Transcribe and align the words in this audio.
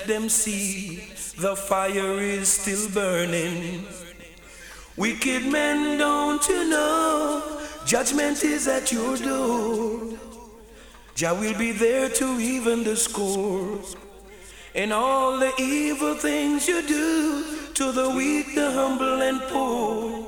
let 0.00 0.08
them 0.08 0.28
see 0.30 0.96
the 1.36 1.54
fire 1.54 2.18
is 2.20 2.48
still 2.48 2.88
burning. 2.90 3.84
Wicked 4.96 5.44
men, 5.44 5.98
don't 5.98 6.46
you 6.48 6.70
know? 6.70 7.60
Judgment 7.84 8.42
is 8.42 8.66
at 8.66 8.92
your 8.92 9.16
door. 9.18 10.18
Jah 11.14 11.34
will 11.34 11.58
be 11.58 11.72
there 11.72 12.08
to 12.08 12.40
even 12.40 12.82
the 12.82 12.96
score. 12.96 13.78
And 14.74 14.92
all 14.92 15.38
the 15.38 15.52
evil 15.58 16.14
things 16.14 16.66
you 16.66 16.80
do 16.86 17.44
to 17.74 17.92
the 17.92 18.08
weak, 18.10 18.54
the 18.54 18.70
humble, 18.72 19.20
and 19.20 19.40
poor. 19.52 20.26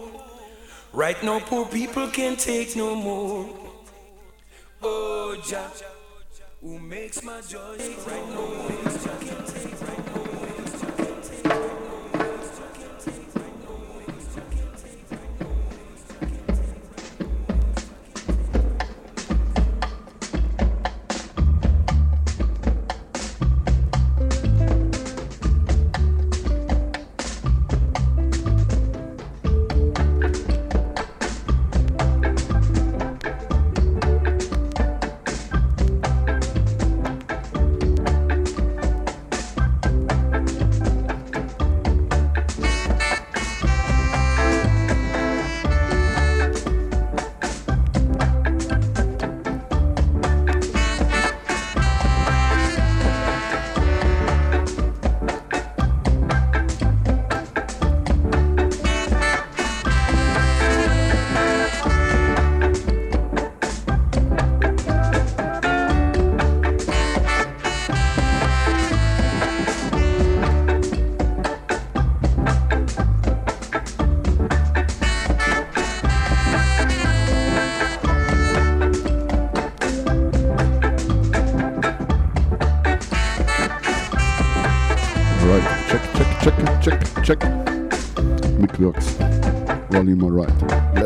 Right 0.93 1.23
now, 1.23 1.41
poor 1.41 1.65
people 1.65 2.09
can't 2.09 2.39
take 2.39 2.77
no 2.77 2.95
more. 2.95 3.49
Oh, 4.83 5.41
Jah, 5.47 5.71
who 6.63 6.79
makes 6.79 7.25
my 7.25 7.41
joy 7.41 7.77
right 8.07 8.29
now? 8.31 10.12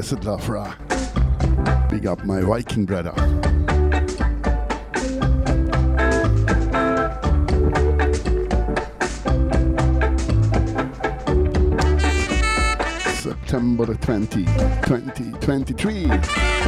Blessed 0.08 0.24
Lafra. 0.24 1.90
Big 1.90 2.06
up 2.06 2.24
my 2.24 2.40
Viking 2.40 2.84
brother. 2.84 3.12
September 13.16 13.86
20, 13.94 14.44
2023. 14.44 16.06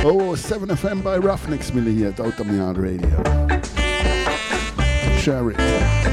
Oh, 0.02 0.34
7 0.34 0.68
FM 0.70 1.04
by 1.04 1.18
Ruffneck 1.18 1.62
Smille 1.62 1.84
here 1.84 2.08
at 2.08 2.16
Yard 2.56 2.76
Radio. 2.76 3.08
Share 5.20 5.50
it. 5.50 5.56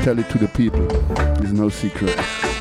Tell 0.04 0.20
it 0.20 0.30
to 0.30 0.38
the 0.38 0.52
people. 0.54 0.86
There's 1.40 1.54
no 1.54 1.70
secret. 1.70 2.55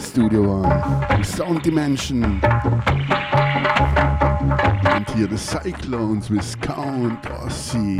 Studio 0.00 0.60
One, 0.60 1.24
Sound 1.24 1.62
Dimension. 1.62 2.22
And 4.84 5.08
here 5.10 5.26
the 5.26 5.38
Cyclones 5.38 6.30
with 6.30 6.60
Count 6.60 7.22
Ossie. 7.24 7.96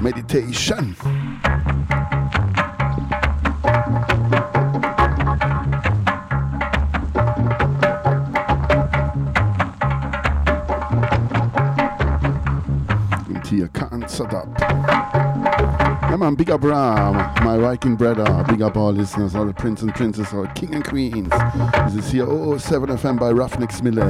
Meditation. 0.00 0.96
Man, 16.24 16.36
big 16.36 16.50
up 16.50 16.62
Ram, 16.62 17.16
my 17.44 17.58
Viking 17.58 17.96
brother, 17.96 18.42
big 18.48 18.62
up 18.62 18.78
all 18.78 18.92
listeners, 18.92 19.34
all 19.34 19.44
the 19.44 19.52
prince 19.52 19.82
and 19.82 19.94
princess, 19.94 20.32
all 20.32 20.46
king 20.54 20.74
and 20.74 20.82
queens. 20.82 21.28
This 21.28 22.06
is 22.06 22.12
here 22.12 22.24
007 22.24 22.88
FM 22.88 23.18
by 23.20 23.30
Ruffneck 23.30 23.70
Smille. 23.70 24.08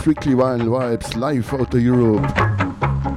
Strictly 0.00 0.32
Vinyl 0.32 0.66
Vibz, 0.66 1.14
live 1.14 1.54
out 1.54 1.72
of 1.72 1.80
Europe 1.80 2.24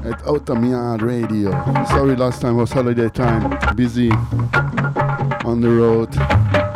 at 0.05 0.21
Outer 0.27 1.03
Radio. 1.03 1.49
Sorry 1.85 2.15
last 2.15 2.41
time 2.41 2.57
was 2.57 2.71
holiday 2.71 3.09
time, 3.09 3.57
busy 3.75 4.11
on 4.11 5.59
the 5.59 5.69
road. 5.71 6.66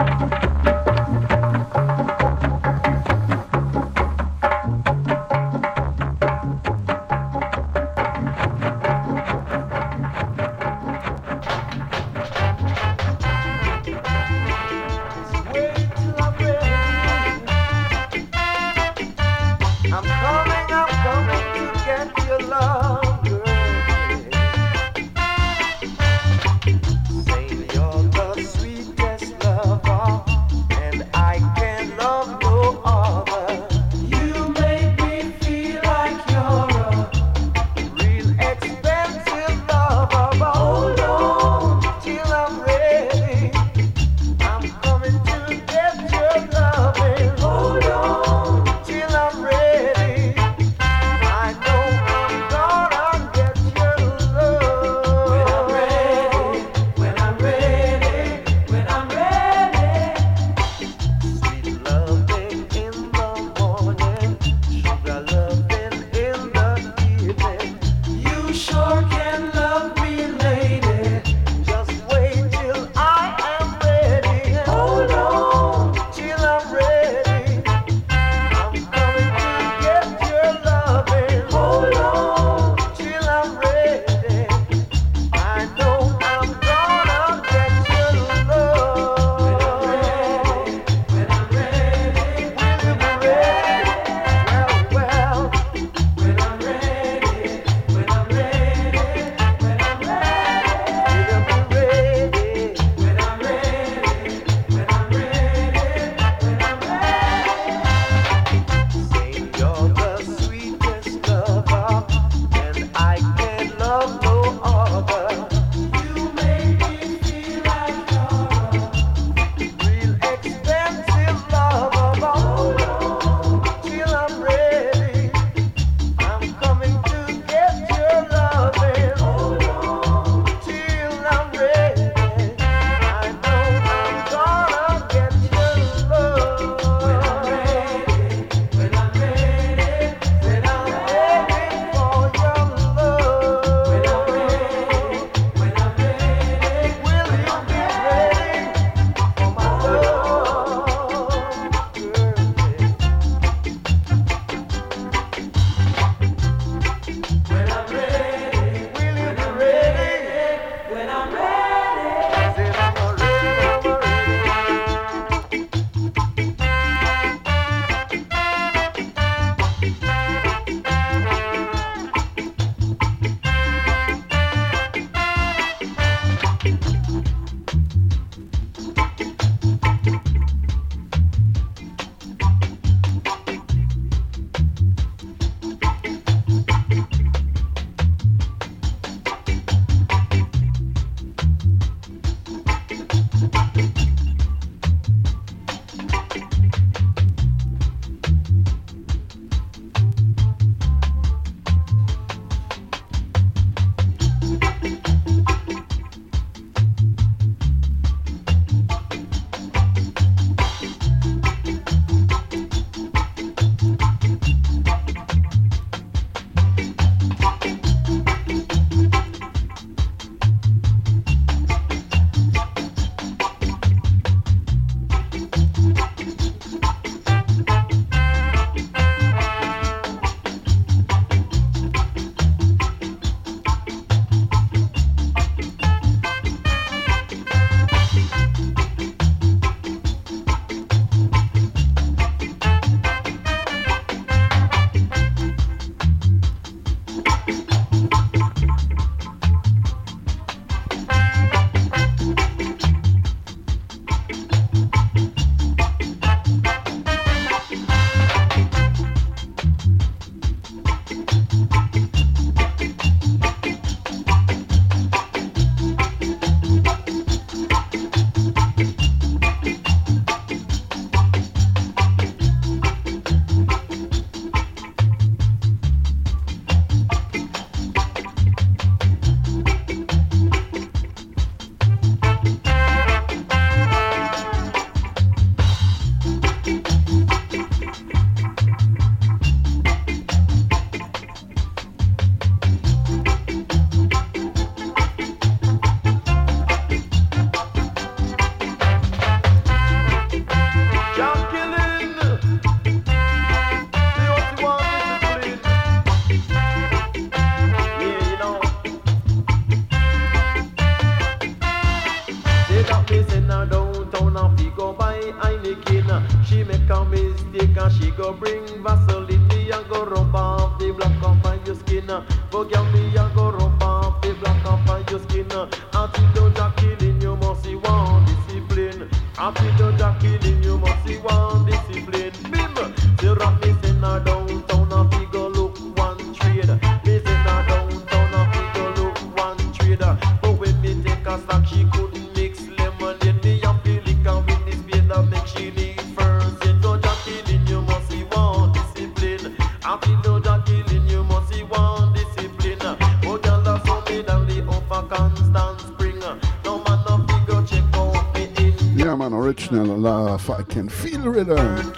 can 360.72 360.88
feel 360.88 361.20
rhythm. 361.28 361.92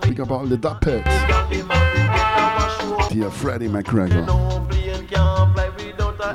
Pick 0.00 0.20
up 0.20 0.30
all 0.30 0.46
the 0.46 0.56
dot. 0.56 0.80
Dear 3.10 3.30
Freddie 3.30 3.66
McGregor. 3.66 4.24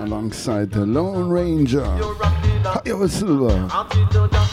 Alongside 0.02 0.70
the 0.72 0.86
Lone 0.86 1.30
Ranger. 1.30 1.88
Hiyo 2.84 3.10
Silva. 3.10 4.47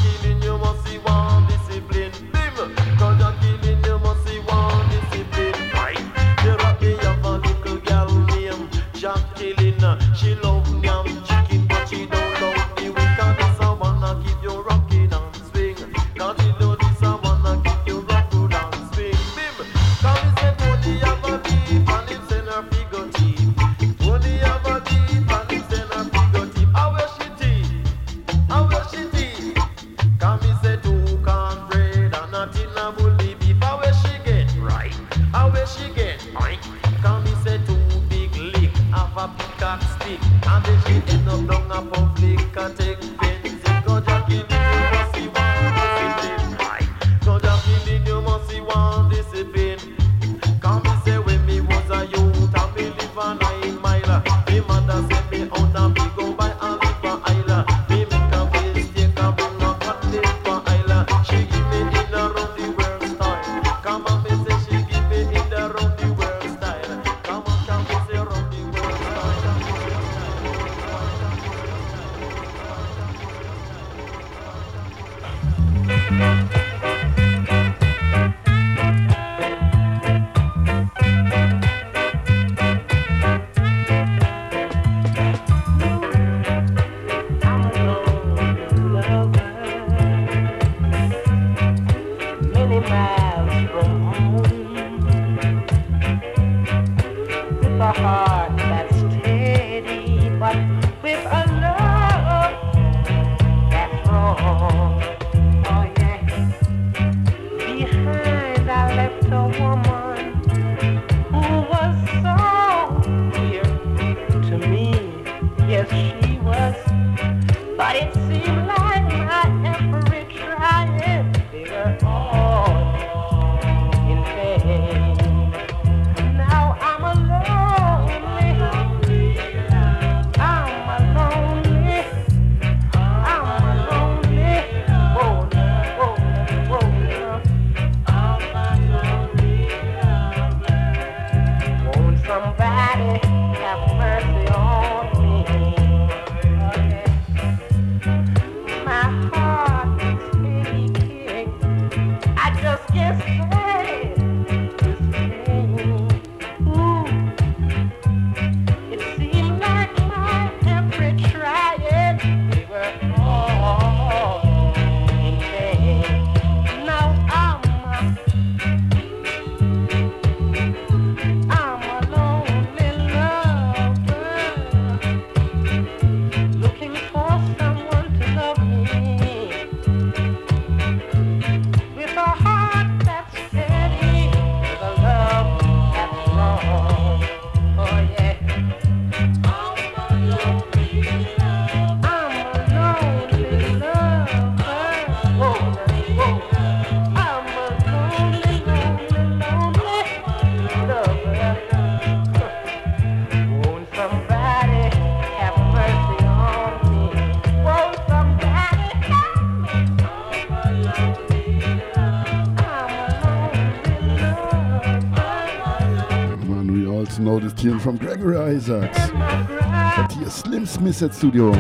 Tune 217.65 217.81
from 217.81 217.97
Gregory 217.97 218.37
Isaacs 218.37 218.99
at 218.99 220.09
the 220.21 220.31
Slim 220.31 220.67
Smith 220.67 221.03
at 221.03 221.15
Studio. 221.15 221.51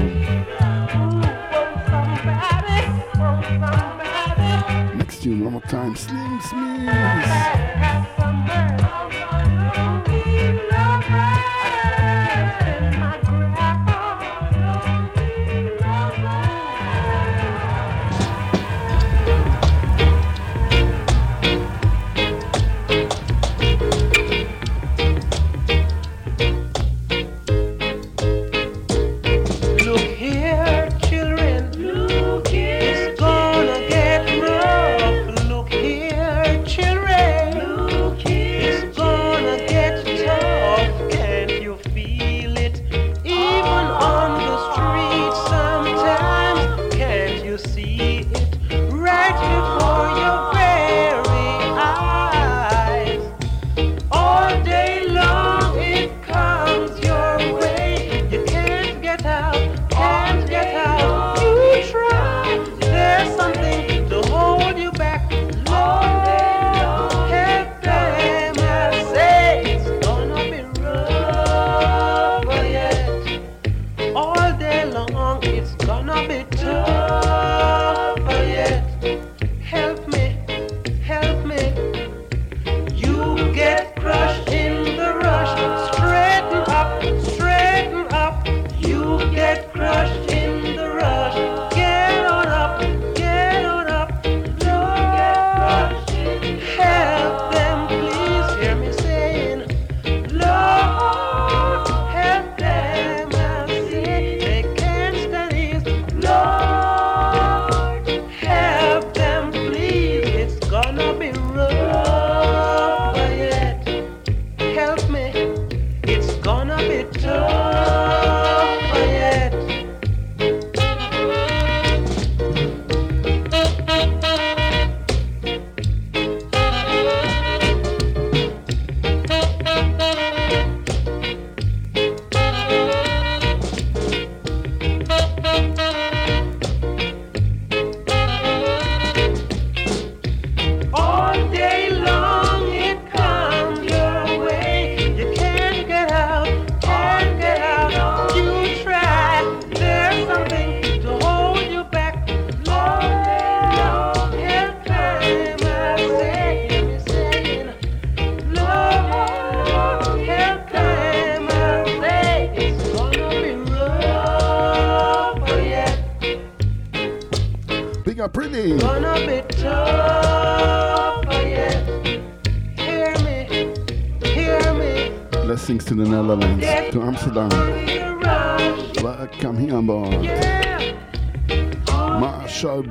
Next 4.96 5.22
tune, 5.22 5.44
one 5.44 5.54
more 5.54 5.62
time, 5.62 5.96
Slim 5.96 6.40
Smith. 6.42 8.83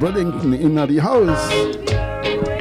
Buddington 0.03 0.53
in 0.53 0.75
the 0.75 0.97
house. 0.97 2.52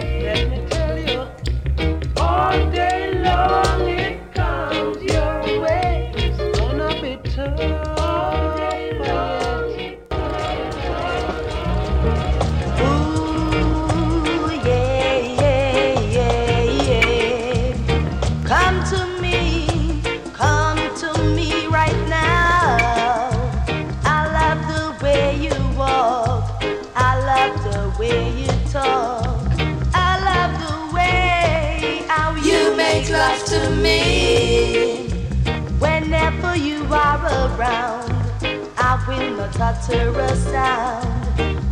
gonna 39.43 39.53
totter 39.53 40.13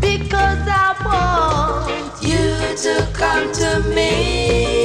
because 0.00 0.66
I 0.66 0.94
want 1.04 2.22
you 2.22 2.76
to 2.76 3.09
come 3.12 3.52
to 3.52 3.88
me. 3.94 4.79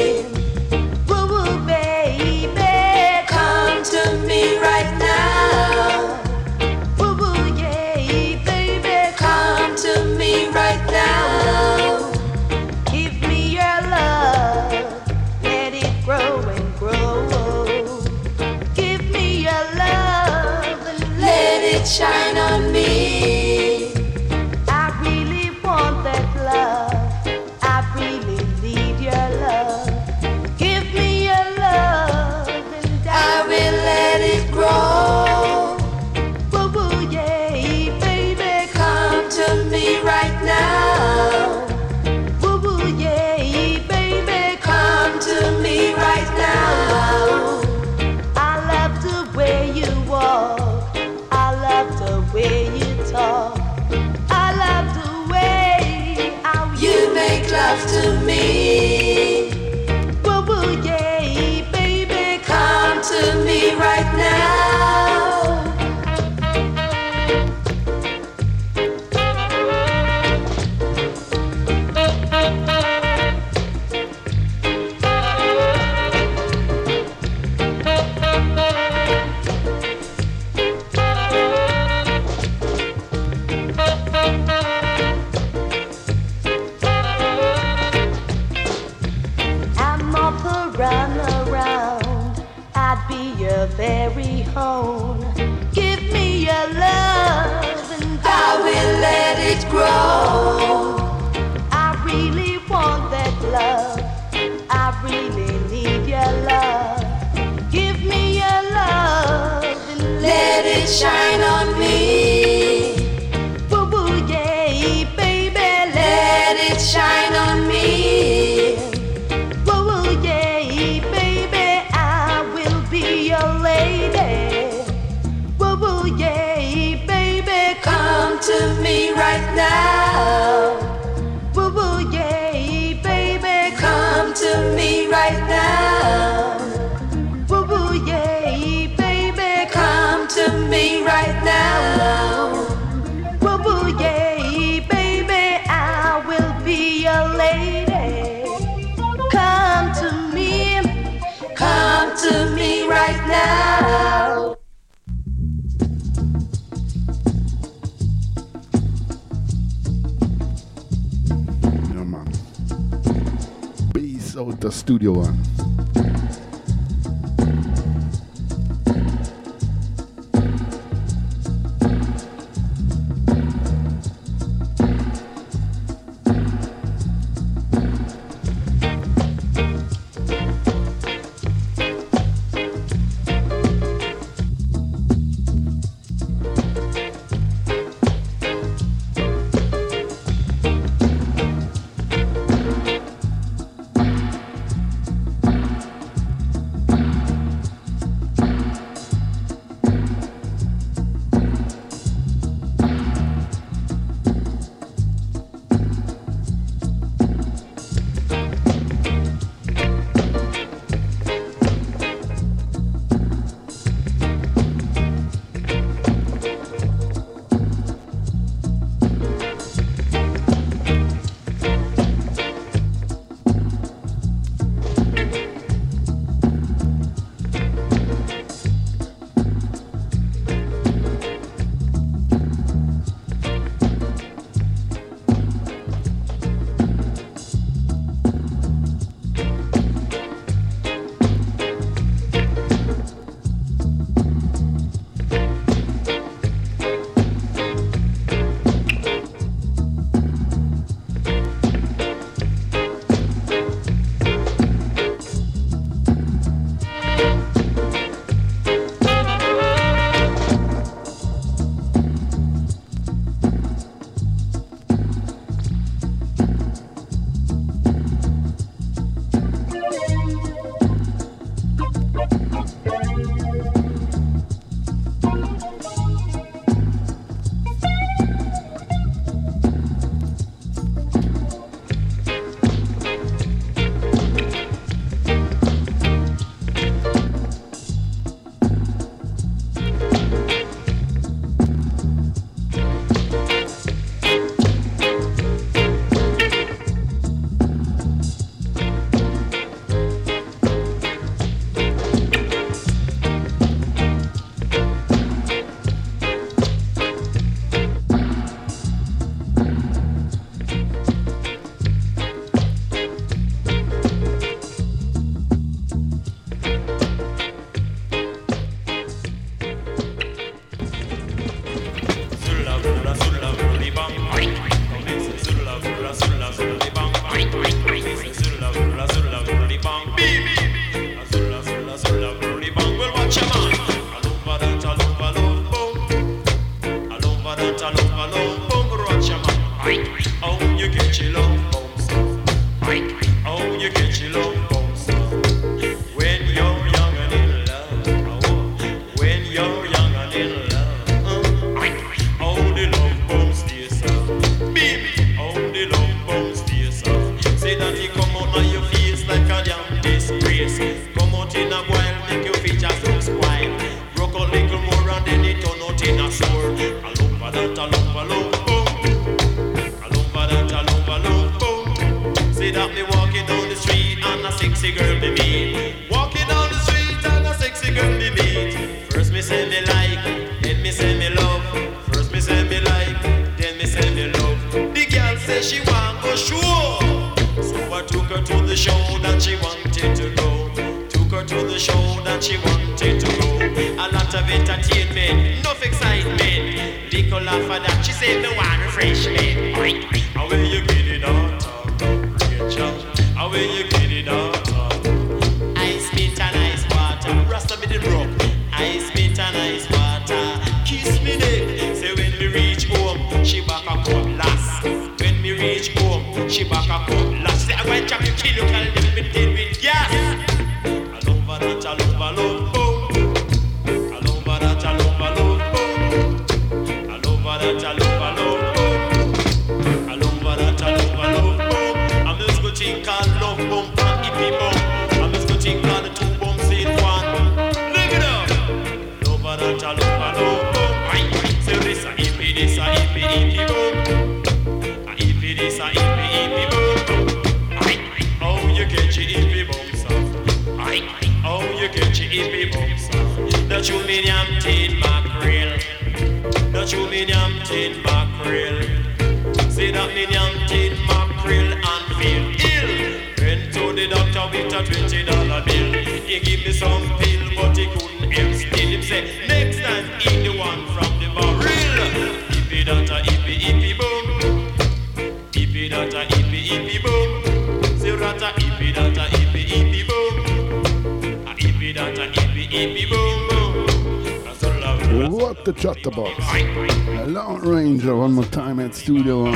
What 485.30 485.66
the 485.66 485.74
chatterbox? 485.74 486.32
A 486.40 487.26
Lone 487.28 487.62
Ranger 487.62 488.16
one 488.16 488.34
more 488.34 488.46
time 488.46 488.80
at 488.80 488.96
studio. 488.96 489.52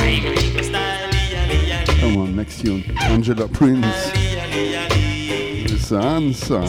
Come 2.01 2.17
on, 2.17 2.35
next 2.35 2.61
tune. 2.61 2.83
Angela 2.99 3.47
Prince. 3.47 3.85
It's 4.13 5.91
answer. 5.93 6.61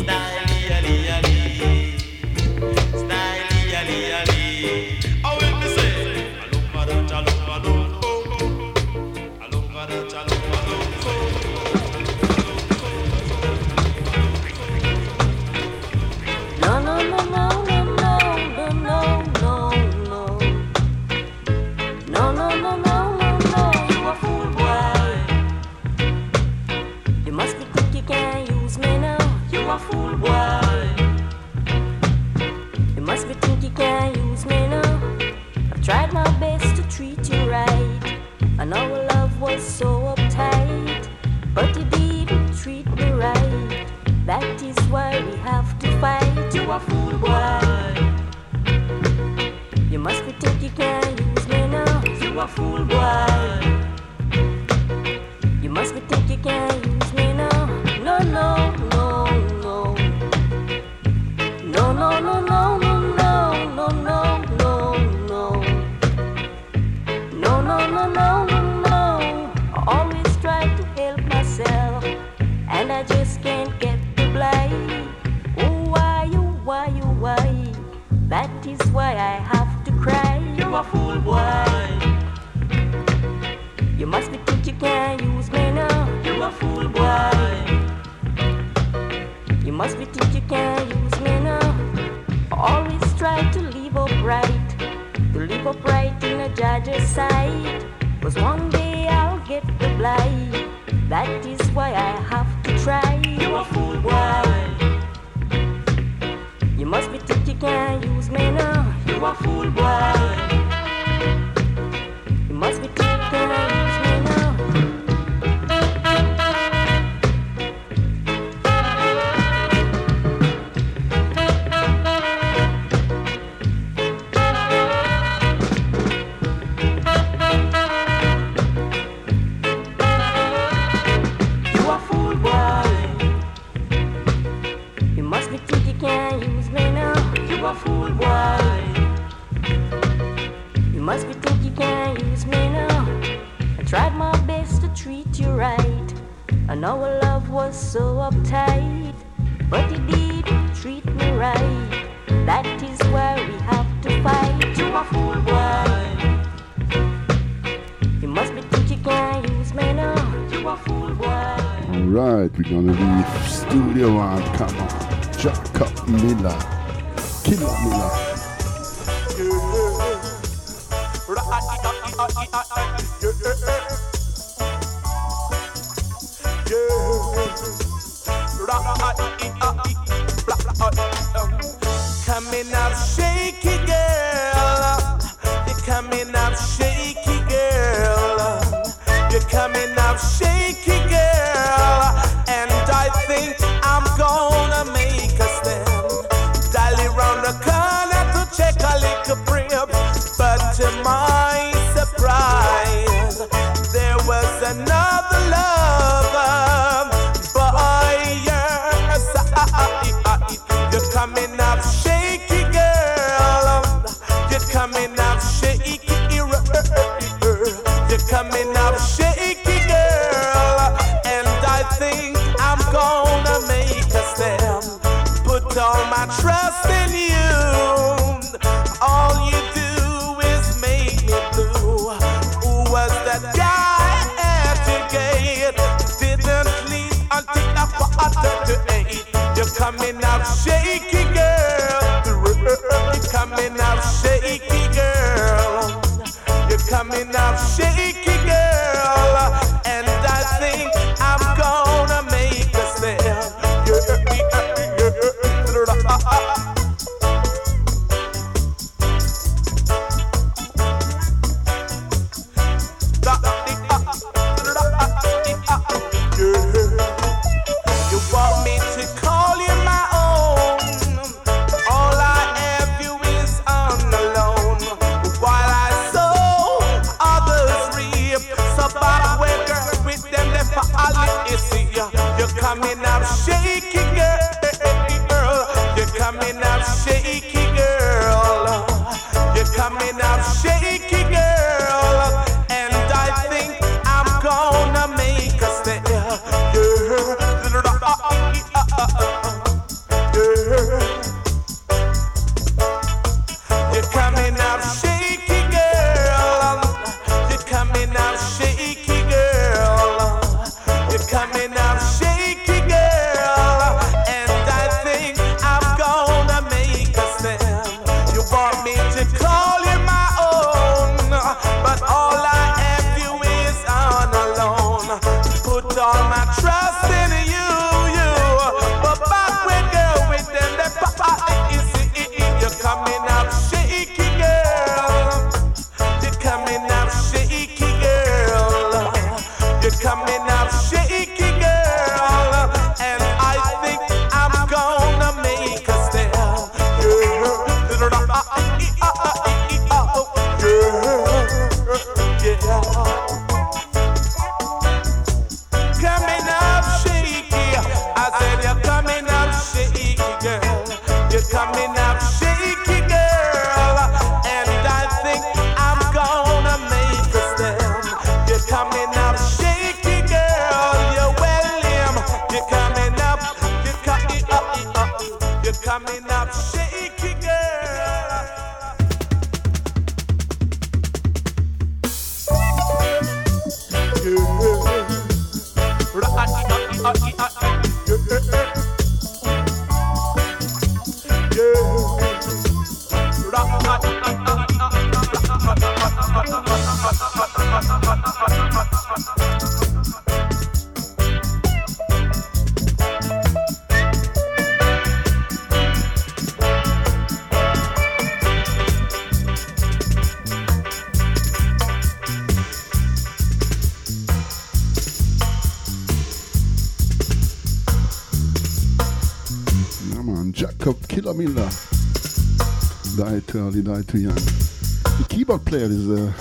too 423.51 423.59
early, 423.59 423.83
died 423.83 424.07
too 424.07 424.21
young. 424.21 424.35
The 424.35 425.27
keyboard 425.29 425.65
player 425.65 425.87
is 425.87 426.09
uh, 426.09 426.33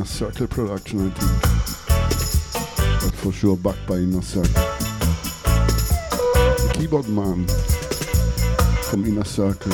a 0.00 0.04
Circle 0.04 0.46
production, 0.46 1.08
I 1.08 1.10
think. 1.10 1.42
But 3.02 3.14
for 3.16 3.32
sure 3.32 3.56
backed 3.56 3.84
by 3.88 3.96
Inner 3.96 4.22
Circle. 4.22 4.52
The 6.54 6.70
keyboard 6.74 7.08
man 7.08 7.48
from 8.84 9.04
Inner 9.06 9.24
Circle. 9.24 9.72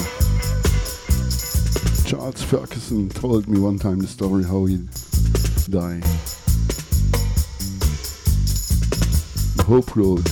Charles 2.07 2.43
Ferguson 2.43 3.11
told 3.11 3.49
me 3.49 3.61
one 3.61 3.79
time 3.79 3.99
the 3.99 4.07
story 4.07 4.43
how 4.43 4.65
he 4.65 4.79
died. 5.69 6.05
The 9.57 9.65
Hope 9.67 9.95
Road. 9.95 10.25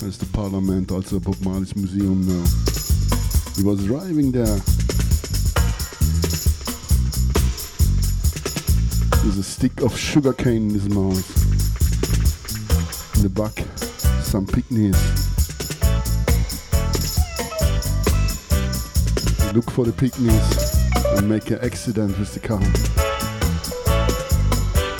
There's 0.00 0.18
the 0.18 0.28
Parliament, 0.34 0.90
also 0.90 1.18
Bob 1.18 1.40
Marley's 1.40 1.74
museum 1.74 2.26
now. 2.28 2.44
He 3.56 3.62
was 3.62 3.86
driving 3.86 4.32
there 4.32 4.60
a 9.40 9.42
stick 9.42 9.80
of 9.80 9.96
sugarcane 9.96 10.68
in 10.68 10.74
his 10.74 10.88
mouth. 10.90 11.16
In 13.16 13.22
the 13.22 13.30
back, 13.30 13.64
some 14.22 14.46
pygmies. 14.46 15.00
Look 19.54 19.70
for 19.70 19.86
the 19.86 19.92
pygmies 19.92 21.16
and 21.16 21.26
make 21.26 21.50
an 21.50 21.58
accident 21.62 22.18
with 22.18 22.34
the 22.34 22.40
car. 22.40 22.60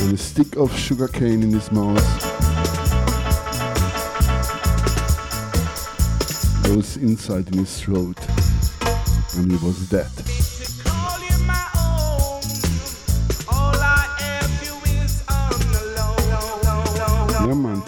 And 0.00 0.14
a 0.14 0.16
stick 0.16 0.56
of 0.56 0.74
sugarcane 0.74 1.42
in 1.42 1.52
his 1.52 1.70
mouth 1.70 2.00
goes 6.64 6.96
inside 6.96 7.48
in 7.48 7.58
his 7.58 7.78
throat 7.78 8.18
and 9.36 9.52
he 9.52 9.58
was 9.58 9.86
dead. 9.90 10.19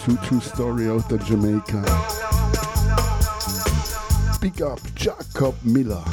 true, 0.03 0.17
true 0.23 0.39
story 0.41 0.89
out 0.89 1.09
of 1.13 1.25
Jamaica. 1.25 1.81
Big 4.41 4.61
up 4.61 4.81
Jacob 4.95 5.55
Miller. 5.63 6.03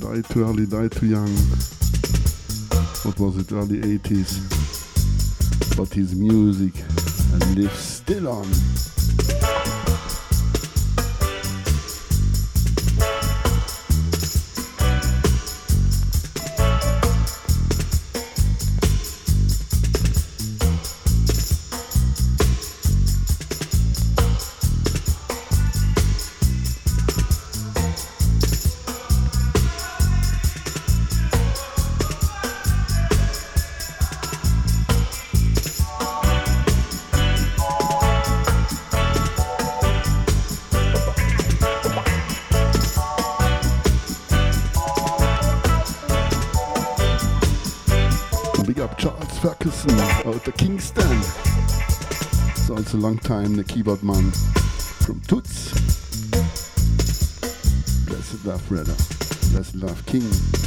Die 0.00 0.22
too 0.28 0.44
early, 0.44 0.66
die 0.66 0.88
too 0.88 1.06
young. 1.06 1.34
What 3.04 3.18
was 3.18 3.38
it, 3.38 3.50
early 3.52 3.80
80s? 3.80 4.36
But 5.78 5.94
his 5.94 6.14
music 6.14 6.74
lives 7.54 7.78
still 7.78 8.28
on. 8.28 8.99
long 53.00 53.16
time, 53.18 53.56
the 53.56 53.64
keyboard 53.64 54.02
man 54.02 54.30
from 54.30 55.20
Toots. 55.20 55.72
Let's 58.10 58.44
love, 58.44 58.68
brother. 58.68 58.94
Let's 59.54 59.74
love, 59.74 60.04
King. 60.04 60.59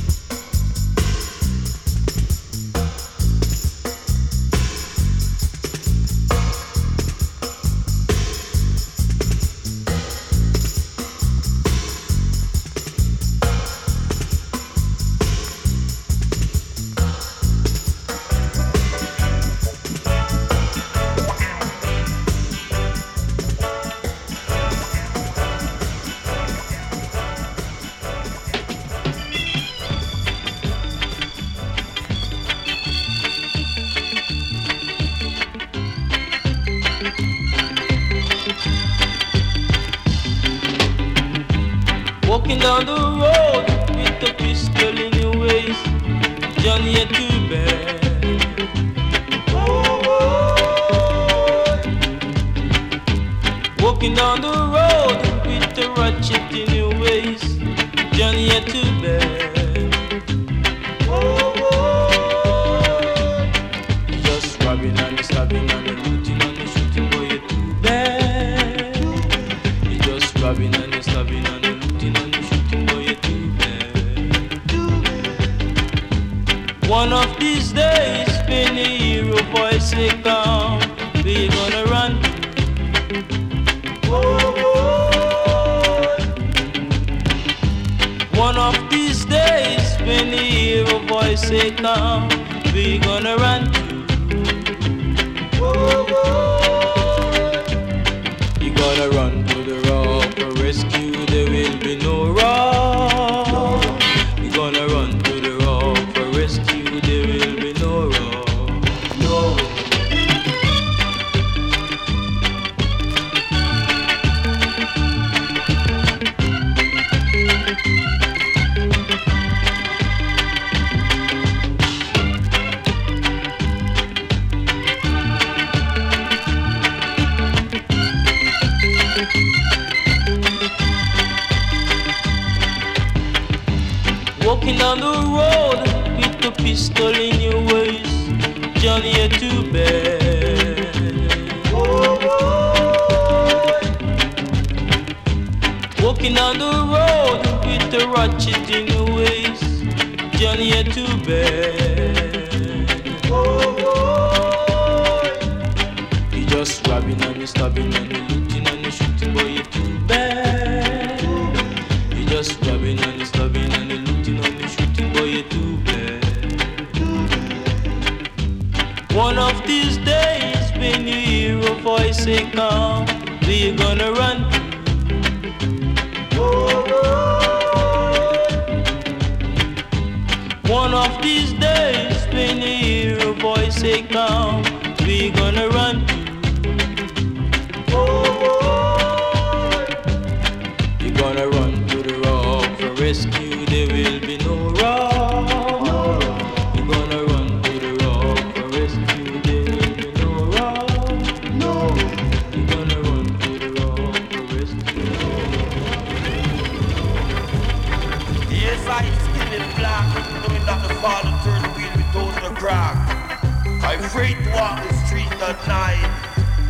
I'm 214.15 214.45
walk 214.53 214.87
the 214.87 214.93
street 215.07 215.25
at 215.41 215.57
night, 215.67 216.05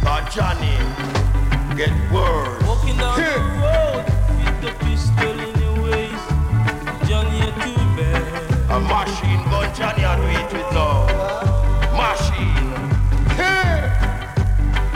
but 0.01 0.31
Johnny 0.31 0.79
get 1.75 1.91
worse. 2.09 2.63
Walking 2.63 2.95
down 2.95 3.19
the 3.19 3.25
road 3.59 4.05
with 4.39 4.61
the 4.63 4.71
pistol 4.85 5.37
in 5.37 5.51
your 5.59 5.75
waist. 5.83 6.29
Johnny, 7.09 7.39
you're 7.43 7.51
too 7.59 7.75
bad. 7.99 8.23
A 8.71 8.79
machine 8.79 9.43
gun 9.51 9.75
Johnny 9.75 10.05
I 10.05 10.15
do 10.15 10.23
it 10.23 10.53
with 10.53 10.71
love. 10.73 11.11
Machine. 11.91 12.71
Hey! 13.35 13.91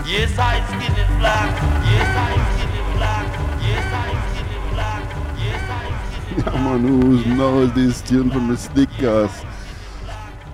Yes, 0.08 0.40
I 0.40 0.64
skin 0.72 0.96
it 0.96 1.12
black. 1.20 1.52
Yes, 1.84 2.08
I 2.16 2.32
skin 2.56 2.72
it 2.80 2.88
black. 2.96 3.28
Yes, 3.60 3.88
I 3.92 4.08
skin 4.32 4.48
it 4.56 4.64
black. 4.72 5.04
Yes, 5.44 5.64
I 5.68 5.84
skin 6.16 6.32
it 6.32 6.44
black. 6.46 6.54
Yeah, 6.54 6.64
man, 6.64 6.80
who 6.88 7.36
knows 7.36 7.74
this 7.74 8.02
tune 8.02 8.32
from 8.32 8.48
the 8.48 8.56
Stickers? 8.56 9.44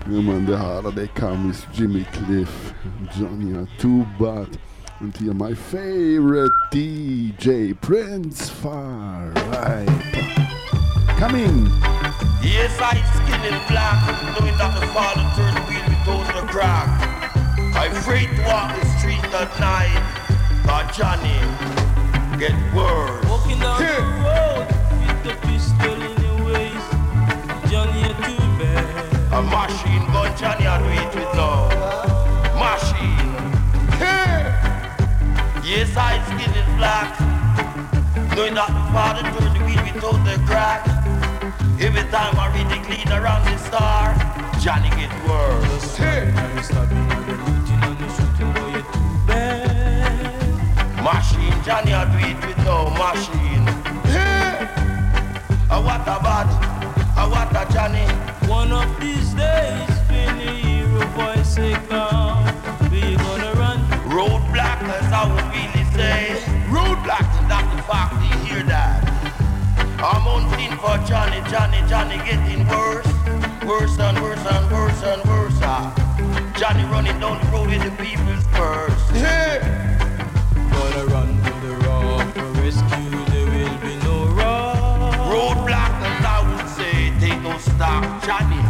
Yeah, 0.05 0.19
man, 0.19 0.45
the 0.45 0.57
harder 0.57 0.91
they 0.91 1.07
come 1.07 1.49
is 1.49 1.65
Jimmy 1.71 2.03
Cliff, 2.11 2.73
Johnny 3.15 3.55
are 3.55 3.67
too 3.77 4.05
bad. 4.19 4.57
And 4.99 5.15
here 5.15 5.33
my 5.33 5.53
favorite 5.53 6.51
DJ, 6.71 7.79
Prince 7.79 8.49
Far 8.49 9.31
I. 9.37 9.85
Come 11.17 11.35
in. 11.35 11.67
Yes, 12.43 12.77
I 12.81 12.99
skin 13.15 13.53
it 13.53 13.67
black, 13.69 14.21
knowing 14.37 14.57
that 14.57 14.77
the 14.81 14.87
father 14.87 15.23
turned 15.37 15.55
the 15.55 15.61
wheel 15.71 16.19
without 16.19 16.41
the 16.41 16.51
crack. 16.51 16.89
I'm 17.73 17.91
afraid 17.93 18.27
to 18.35 18.43
walk 18.43 18.77
the 18.77 18.85
street 18.99 19.23
at 19.33 19.57
night, 19.57 20.03
but 20.65 20.91
Johnny 20.91 21.39
get 22.37 22.51
worse. 22.75 23.25
Walking 23.29 23.59
down 23.59 23.79
the 23.79 23.87
Here. 23.87 24.01
road 24.21 24.82
A 29.33 29.41
machine 29.41 30.05
gun 30.13 30.29
Johnny 30.37 30.67
I 30.67 30.77
do 30.77 30.85
it 30.93 31.09
with 31.15 31.35
love. 31.35 31.73
Machine. 32.53 33.33
Yes, 35.65 35.97
I 35.97 36.21
skin 36.29 36.53
it 36.53 36.67
black, 36.77 37.17
knowing 38.35 38.53
that 38.53 38.69
the 38.69 38.83
father 38.93 39.23
turned 39.33 39.55
the 39.57 39.61
wheel 39.65 39.81
without 39.89 40.19
the 40.23 40.37
crack. 40.45 40.85
Every 41.81 42.03
time 42.11 42.37
I 42.37 42.53
read 42.53 42.69
the 42.69 42.77
clean 42.85 43.09
around 43.11 43.43
the 43.45 43.57
star, 43.57 44.13
Johnny 44.61 44.89
get 44.91 45.09
worse. 45.27 45.99
And 45.99 46.37
and. 49.29 49.83
Machine, 51.03 51.57
Johnny, 51.65 51.91
I 51.91 52.05
do 52.05 52.17
it 52.29 52.37
with 52.45 52.59
no 52.65 52.91
machine. 52.91 53.65
I 55.71 55.79
what 55.79 56.01
a 56.01 56.21
bad, 56.21 56.82
I 57.15 57.27
what 57.27 57.51
a 57.55 57.71
Johnny. 57.73 58.05
One 58.49 58.71
of 58.71 58.99
these 58.99 59.33
days, 59.33 59.89
when 60.09 60.37
the 60.37 60.51
hero 60.51 61.05
boy 61.15 61.41
say 61.43 61.73
come, 61.89 62.43
we 62.91 63.15
gonna 63.15 63.53
run. 63.53 63.79
Roadblock, 64.09 64.81
as 64.97 65.11
I 65.11 65.23
would 65.31 65.47
really 65.53 65.85
say. 65.93 66.41
Roadblock 66.69 67.25
is 67.39 67.47
not 67.49 67.65
the 67.75 67.81
fact, 67.83 68.13
you 68.23 68.37
hear 68.45 68.63
that? 68.63 68.99
I'm 69.99 70.27
on 70.27 70.43
scene 70.57 70.75
for 70.77 70.97
Johnny, 71.07 71.39
Johnny, 71.49 71.79
Johnny 71.87 72.17
getting 72.29 72.67
worse. 72.67 73.07
Worse 73.65 73.97
and 73.99 74.19
worse 74.21 74.45
and 74.45 74.71
worse 74.71 75.03
and 75.03 75.23
worse. 75.25 75.59
ah. 75.61 75.93
Johnny 76.57 76.83
running 76.85 77.19
down 77.19 77.39
the 77.39 77.51
road 77.51 77.69
with 77.69 77.83
the 77.83 77.91
people's 78.03 78.45
purse. 78.51 79.09
Hey! 79.11 79.61
Gonna 80.71 81.05
run 81.05 81.27
to 81.43 81.53
the 81.67 81.73
rock 81.87 82.33
for 82.33 82.51
rescue, 82.61 83.02
take 87.65 88.25
Johnny. 88.25 88.61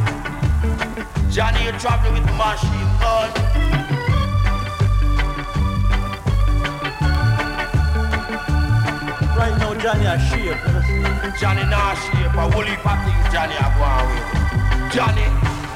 Johnny, 1.31 1.63
you're 1.63 1.79
traveling 1.79 2.13
with 2.13 2.25
machine 2.37 2.89
gun. 3.01 3.29
Right 9.37 9.55
now, 9.57 9.73
Johnny 9.73 10.05
a 10.05 10.19
shape. 10.19 10.43
you 10.43 10.73
know, 10.73 10.81
see? 10.81 11.39
Johnny 11.39 11.63
not 11.69 11.95
shape, 11.97 12.33
a 12.33 12.51
whole 12.51 12.61
heap 12.61 12.85
of 12.85 12.97
things 13.03 13.27
Johnny 13.33 13.55
a 13.55 13.67
go 13.75 13.83
on 13.83 14.05
with. 14.09 14.93
Johnny, 14.93 15.25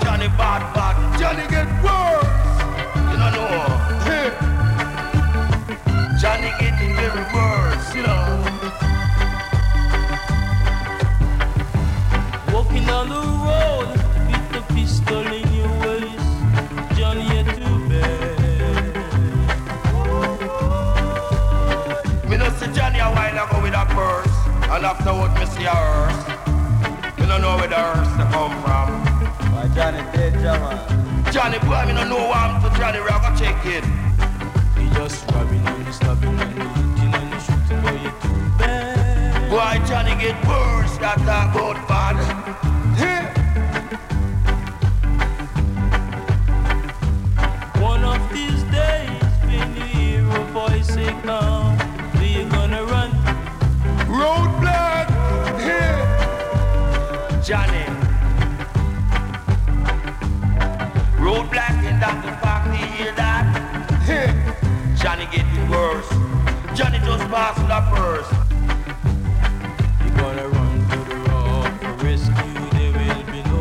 Johnny 0.04 0.28
bad 0.38 0.62
bad, 0.74 0.96
Johnny 1.20 1.46
get 1.50 1.68
worse. 1.84 2.28
You 3.12 3.18
don't 3.18 3.34
know. 3.34 3.78
Johnny 6.20 6.50
getting 6.60 6.67
purse, 24.78 24.84
and 24.84 24.86
afterward 24.86 25.34
me 25.40 25.46
see 25.46 25.66
a 25.66 25.70
hearse. 25.70 26.28
Me 27.20 27.26
no 27.28 27.38
know 27.38 27.56
where 27.58 27.68
the 27.68 27.76
hearse 27.76 28.08
they 28.18 28.26
come 28.32 28.52
from. 28.64 28.90
Why 29.54 29.68
Johnny 29.76 30.02
dead, 30.14 30.34
Jama? 30.42 30.72
Johnny 31.32 31.60
boy, 31.60 31.86
me 31.88 31.94
no 31.94 32.04
know 32.08 32.28
what 32.28 32.38
I'm 32.38 32.62
to 32.62 32.70
Johnny, 32.78 33.00
we 33.00 33.08
are 33.08 33.20
gonna 33.20 33.38
check 33.38 33.66
it. 33.66 33.84
You 34.80 34.90
just 34.94 35.30
robbing 35.32 35.66
and 35.66 35.86
you 35.86 35.94
stabbing 35.94 36.40
and 36.40 36.56
you 36.56 36.64
looting 36.64 37.14
and 37.14 37.34
you 37.34 37.40
shooting, 37.40 37.82
boy, 37.82 37.98
you're 38.04 38.18
too 38.22 38.38
bad. 38.58 39.50
Boy, 39.50 39.88
Johnny 39.88 40.16
get 40.22 40.38
worse, 40.48 40.98
that 40.98 41.18
talk 41.26 41.56
about 41.56 41.88
bad. 41.88 42.16
Hey. 42.98 43.24
One 47.82 48.04
Johnny. 57.48 57.86
Roadblock 61.16 61.80
and 61.88 62.02
Dr. 62.02 62.36
Fox, 62.42 62.68
you 62.78 62.86
hear 62.88 63.14
that? 63.16 63.48
Johnny 65.02 65.28
getting 65.32 65.70
worse. 65.70 66.10
Johnny 66.78 67.00
just 67.00 67.24
passed 67.32 67.64
the 67.72 67.80
purse. 67.96 68.30
You 70.04 70.12
gonna 70.20 70.50
run 70.50 70.90
to 70.90 70.98
the 71.08 71.16
rock 71.32 71.72
for 71.80 71.94
rescue, 72.04 72.68
there 72.76 72.92
will 72.92 73.24
be 73.32 73.42
no. 73.48 73.60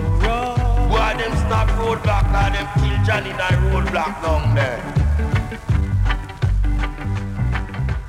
Why 0.91 1.14
them 1.16 1.30
stop 1.47 1.68
roadblock 1.78 2.26
or 2.26 2.51
them 2.51 2.66
kill 2.74 2.99
Johnny 3.07 3.30
in 3.30 3.39
a 3.39 3.55
roadblock 3.70 4.20
down 4.20 4.53
there? 4.57 4.82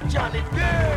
Johnny 0.09 0.41
dead! 0.55 0.96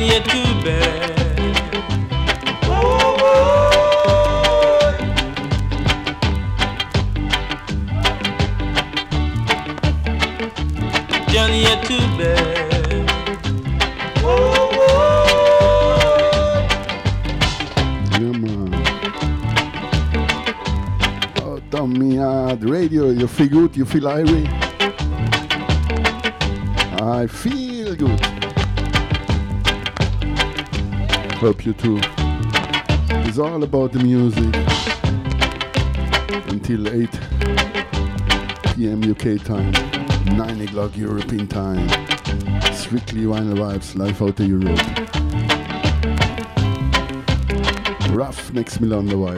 Too 0.00 0.16
bad. 0.64 1.10
Johnny. 11.28 11.64
Oh, 21.42 21.60
uh, 22.18 22.54
the 22.54 22.66
radio, 22.66 23.10
you 23.10 23.28
feel 23.28 23.48
good, 23.48 23.76
you 23.76 23.84
feel 23.84 24.04
irie. 24.04 24.48
I 27.02 27.26
feel 27.26 27.94
good. 27.96 28.49
Hope 31.40 31.64
you 31.64 31.72
too. 31.72 31.98
It's 33.26 33.38
all 33.38 33.62
about 33.62 33.92
the 33.92 33.98
music. 34.00 34.54
Until 36.50 36.86
8 36.86 37.10
p.m. 38.74 39.10
UK 39.10 39.42
time, 39.42 39.72
9 40.36 40.60
o'clock 40.60 40.94
European 40.98 41.46
time. 41.48 41.88
Strictly 42.74 43.22
Vinyl 43.22 43.56
Vibz, 43.56 43.96
live 43.96 44.20
out 44.20 44.38
of 44.38 44.46
Europe. 44.46 44.78
Ruffneck 48.12 48.68
Smille 48.68 48.94
on 48.94 49.06
the 49.06 49.16
wire. 49.16 49.36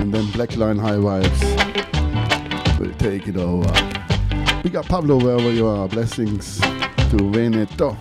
And 0.00 0.14
then 0.14 0.30
Black 0.30 0.56
Line 0.56 0.78
High 0.78 0.98
Vibes 0.98 2.78
will 2.78 2.94
take 2.94 3.26
it 3.26 3.36
over. 3.36 3.72
We 4.62 4.70
got 4.70 4.86
Pablo 4.86 5.16
wherever 5.16 5.50
you 5.50 5.66
are. 5.66 5.88
Blessings. 5.88 6.60
to 7.10 7.30
Veneto. 7.32 7.96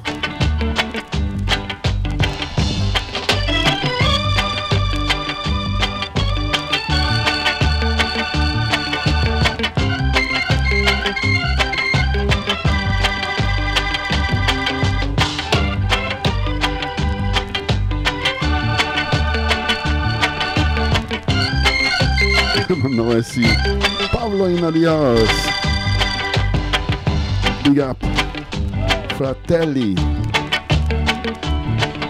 Now 23.07 23.17
I 23.17 23.21
see 23.21 23.47
Pablo 24.07 24.45
in 24.45 24.63
the. 24.63 25.29
Big 27.63 27.79
up 27.79 27.99
Fratelli. 29.13 29.95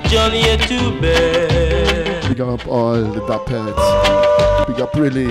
Johnny 0.09 0.41
you're. 0.41 0.99
Big 2.27 2.41
up 2.41 2.67
all 2.67 3.01
the 3.01 3.21
Dappets. 3.21 4.67
Big 4.67 4.81
up 4.81 4.93
really. 4.95 5.27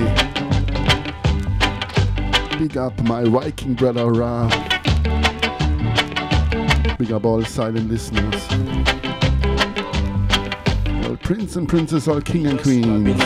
Big 2.59 2.77
up 2.77 2.99
my 3.03 3.25
Viking 3.25 3.75
brother 3.75 4.11
Ra. 4.11 4.49
Big 6.99 7.13
up 7.13 7.25
all 7.25 7.45
silent 7.45 7.89
listeners. 7.91 8.47
All 11.07 11.17
prince 11.17 11.57
and 11.57 11.69
princess, 11.69 12.09
all 12.09 12.21
king 12.21 12.47
and 12.47 12.61
queens. 12.61 13.21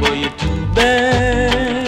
Boy, 0.00 0.14
you're 0.14 0.30
too 0.30 0.66
bad. 0.74 1.84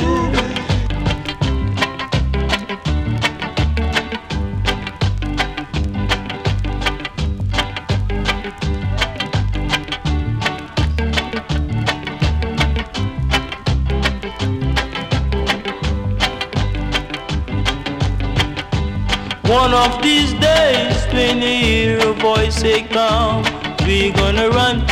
One 19.49 19.73
of 19.75 20.03
these 20.03 20.33
days, 20.35 21.07
when 21.13 21.41
you 21.41 21.49
hear 21.49 21.99
a 22.09 22.13
voice 22.15 22.57
say, 22.57 22.83
Come, 22.83 23.45
we 23.87 24.11
gonna 24.11 24.51
run 24.51 24.85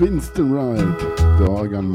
Winston 0.00 0.50
Wright, 0.50 0.98
the 1.38 1.46
organ 1.46 1.92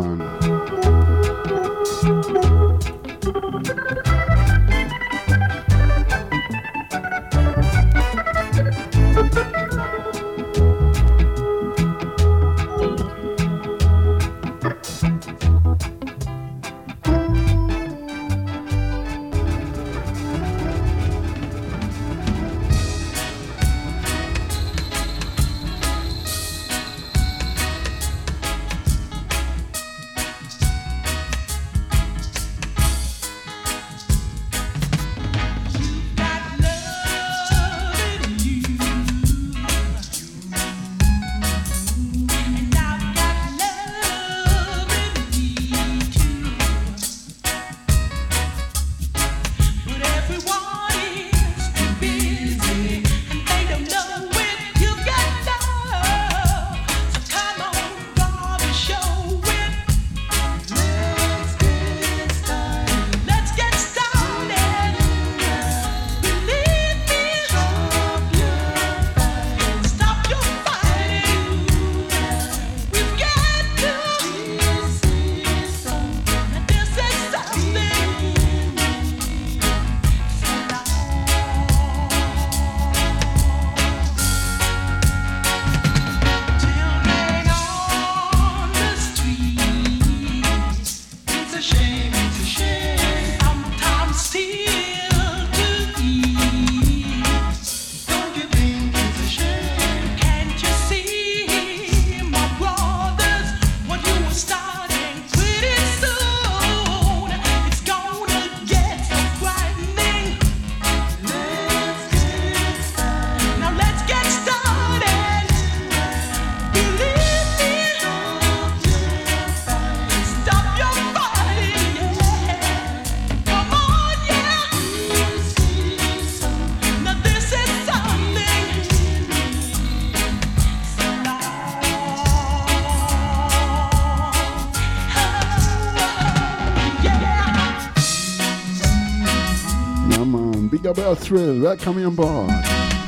our 141.00 141.16
thrill. 141.16 141.62
Welcome 141.62 142.06
on 142.06 142.16
board. 142.16 142.52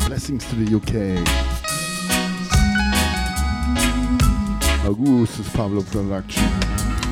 Blessings 0.07 0.45
to 0.49 0.55
the 0.55 0.75
UK. 0.75 1.23
Augustus 4.85 5.49
Pablo 5.53 5.83
Production. 5.83 6.43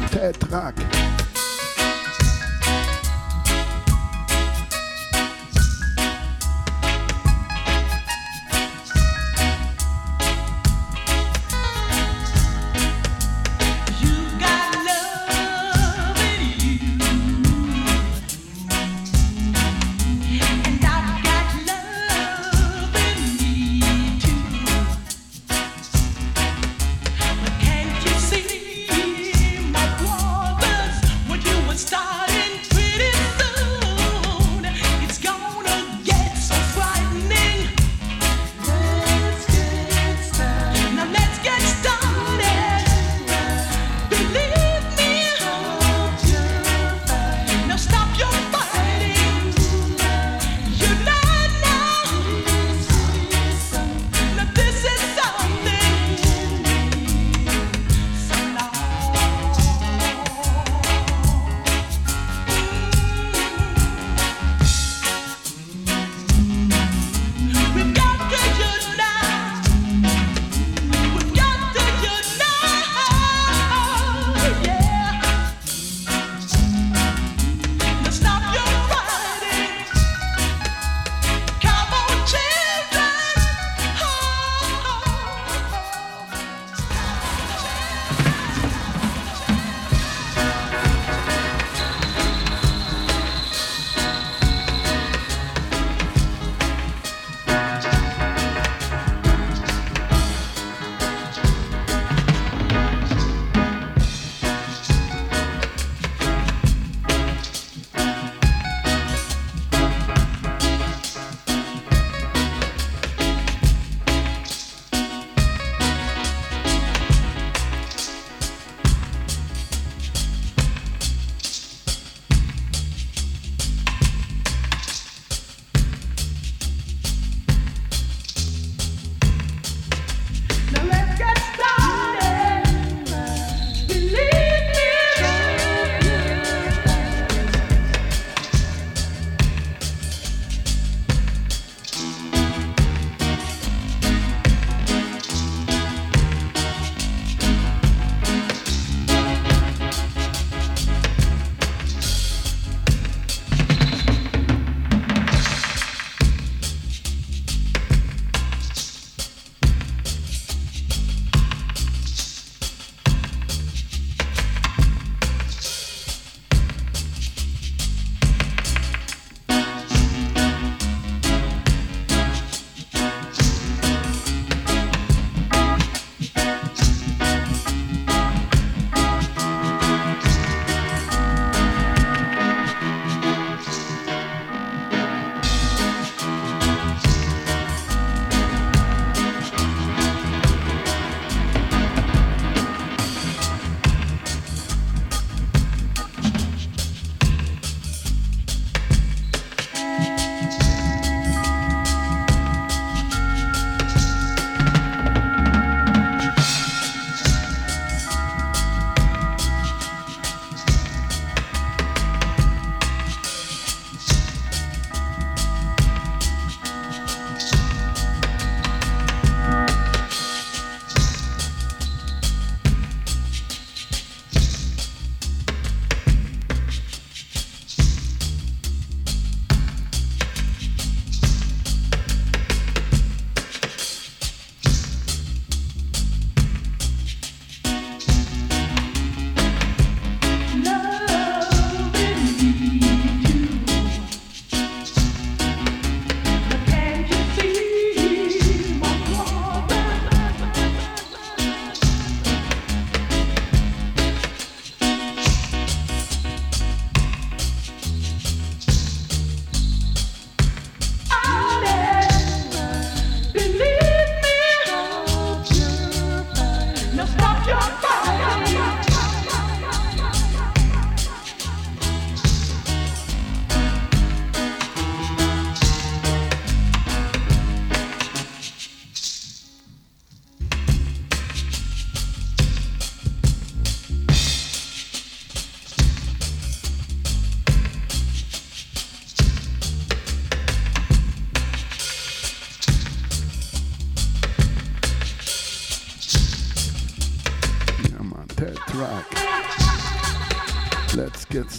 Tetrack. 0.09 0.94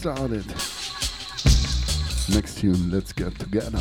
Get 0.06 0.14
started. 0.14 0.46
Next 2.32 2.58
tune, 2.58 2.90
let's 2.90 3.12
get 3.12 3.36
together. 3.38 3.80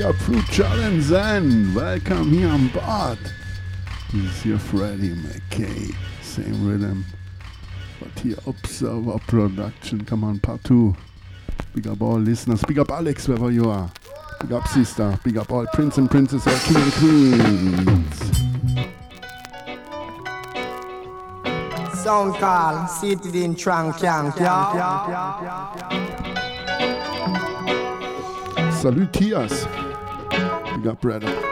Big 0.00 0.08
up 0.08 0.16
Fruit 0.16 0.46
Challenge 0.46 1.02
Zen. 1.02 1.74
Welcome 1.74 2.32
here 2.32 2.48
on 2.48 2.68
board. 2.68 3.18
This 4.14 4.38
is 4.38 4.46
your 4.46 4.58
Freddie 4.58 5.10
McKay. 5.10 5.94
Same 6.22 6.66
rhythm. 6.66 7.04
But 8.00 8.18
here 8.18 8.38
Observer 8.46 9.18
Production. 9.26 10.06
Come 10.06 10.24
on, 10.24 10.38
part 10.38 10.64
two. 10.64 10.96
Big 11.74 11.86
up 11.86 12.00
all 12.00 12.18
listeners. 12.18 12.64
Big 12.66 12.78
up 12.78 12.90
Alex, 12.90 13.28
wherever 13.28 13.50
you 13.50 13.68
are. 13.68 13.92
Big 14.40 14.52
up 14.52 14.66
sister. 14.68 15.20
Big 15.22 15.36
up 15.36 15.52
all 15.52 15.66
prince 15.74 15.98
and 15.98 16.10
princess, 16.10 16.46
all 16.46 16.58
king 16.60 16.78
and 16.78 16.92
queens. 16.94 18.16
Sound 22.02 22.36
call, 22.36 22.86
seated 22.88 23.34
in 23.34 23.54
trunk, 23.54 24.00
yang, 24.00 24.32
Salute 28.80 29.12
Tias. 29.12 29.89
Up 30.86 31.00
brother. 31.00 31.49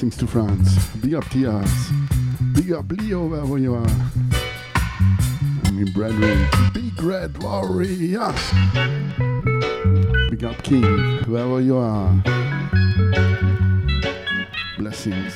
Blessings 0.00 0.16
to 0.16 0.26
France. 0.26 0.86
Big 1.02 1.12
up 1.12 1.24
Tias. 1.24 1.70
Big 2.54 2.72
up 2.72 2.90
Leo, 2.90 3.26
wherever 3.26 3.58
you 3.58 3.74
are. 3.74 3.86
I 5.64 5.70
mean, 5.72 5.92
brethren. 5.92 6.48
Big 6.72 7.02
Red 7.02 7.36
Warrior. 7.42 8.32
Big 10.30 10.42
up 10.42 10.62
King, 10.62 11.18
wherever 11.26 11.60
you 11.60 11.76
are. 11.76 12.14
Blessings. 14.78 15.34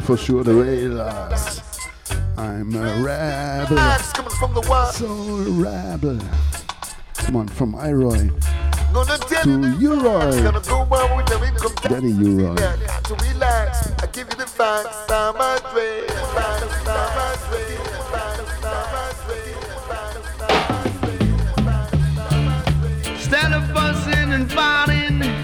for 0.00 0.16
sure 0.16 0.42
the 0.44 0.54
railers. 0.54 1.60
I'm 2.36 2.74
a 2.74 3.02
rebel. 3.02 3.78
Soul 4.92 5.44
rebel. 5.62 6.18
Come 7.14 7.36
on, 7.36 7.48
from 7.48 7.74
I-Roy 7.74 8.30
to 8.94 9.76
U-Roy. 9.80 10.30
Daddy 11.82 12.10
U-Roy. 12.10 12.56
I 12.56 14.06
give 14.12 14.28
you 14.28 14.36
the 14.36 14.46
facts, 14.46 15.10
I'm 15.10 15.36
a 15.36 15.60
dream. 15.72 16.04
Instead 23.14 23.52
of 23.52 23.74
buzzing 23.74 24.32
and 24.32 24.52
fighting 24.52 25.43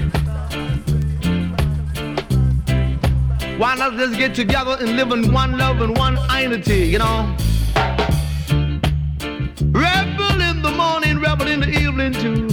Why 3.61 3.75
not 3.75 3.93
just 3.93 4.17
get 4.17 4.35
together 4.35 4.79
and 4.81 4.97
live 4.97 5.13
in 5.13 5.35
one 5.35 5.59
love 5.59 5.83
and 5.83 5.95
one 5.95 6.17
unity, 6.41 6.87
you 6.87 6.99
know? 6.99 7.37
Rebel 9.71 10.41
in 10.41 10.63
the 10.63 10.73
morning, 10.75 11.21
rebel 11.21 11.47
in 11.47 11.61
the 11.61 11.69
evening 11.69 12.15
too. 12.15 12.47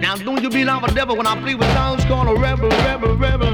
Now 0.00 0.16
don't 0.16 0.42
you 0.42 0.50
be 0.50 0.64
like 0.64 0.82
a 0.82 0.92
devil 0.92 1.16
when 1.16 1.28
I 1.28 1.40
play 1.40 1.54
with 1.54 1.68
sounds 1.74 2.04
called 2.06 2.26
a 2.26 2.40
rebel, 2.40 2.70
rebel, 2.70 3.16
rebel. 3.16 3.53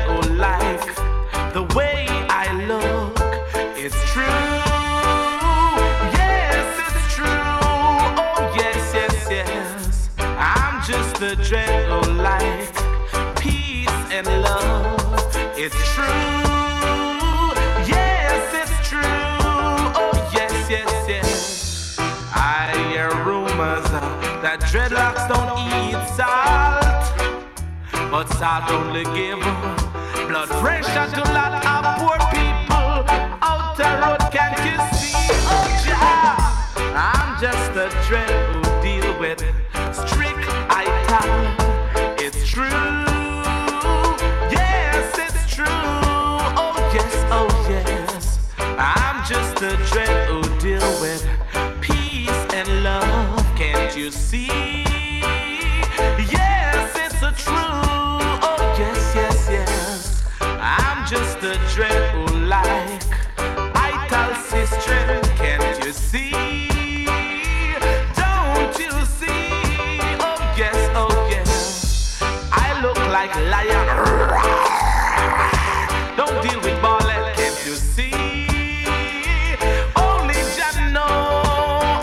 It's 15.63 15.75
true. 15.93 16.03
Yes, 17.85 18.41
it's 18.51 18.89
true. 18.89 18.99
Oh, 19.03 20.11
yes, 20.33 20.67
yes, 20.67 20.89
yes. 21.07 21.99
I 22.33 22.73
hear 22.89 23.11
rumors 23.23 23.85
that 24.41 24.59
dreadlocks 24.61 25.29
don't 25.29 25.53
eat 25.69 26.01
salt, 26.17 27.13
but 28.09 28.25
salt 28.39 28.71
only 28.71 29.03
give 29.13 29.37
blood 30.27 30.49
pressure 30.49 31.07
to 31.13 31.21
a 31.21 31.31
lot 31.31 31.53
of 31.53 31.61
poor 32.01 32.17
people 32.33 33.05
out 33.45 33.77
the 33.77 33.85
road. 34.01 34.31
Can't 34.31 34.57
you 34.65 34.77
see? 34.97 35.13
Oh, 35.45 35.69
Jah, 35.85 36.41
I'm 36.97 37.39
just 37.39 37.69
a 37.77 37.87
dread 38.07 38.33
who 38.49 38.63
deal 38.81 39.19
with 39.19 39.45
strict 39.93 40.43
ital. 40.71 41.60
Like 73.21 73.35
lion. 73.53 73.87
Don't 76.17 76.37
deal 76.41 76.59
with 76.65 76.81
ballad, 76.81 77.35
can't 77.37 77.59
you 77.67 77.75
see? 77.93 78.11
Only 79.95 80.39
Jah 80.55 80.73
know. 80.95 81.05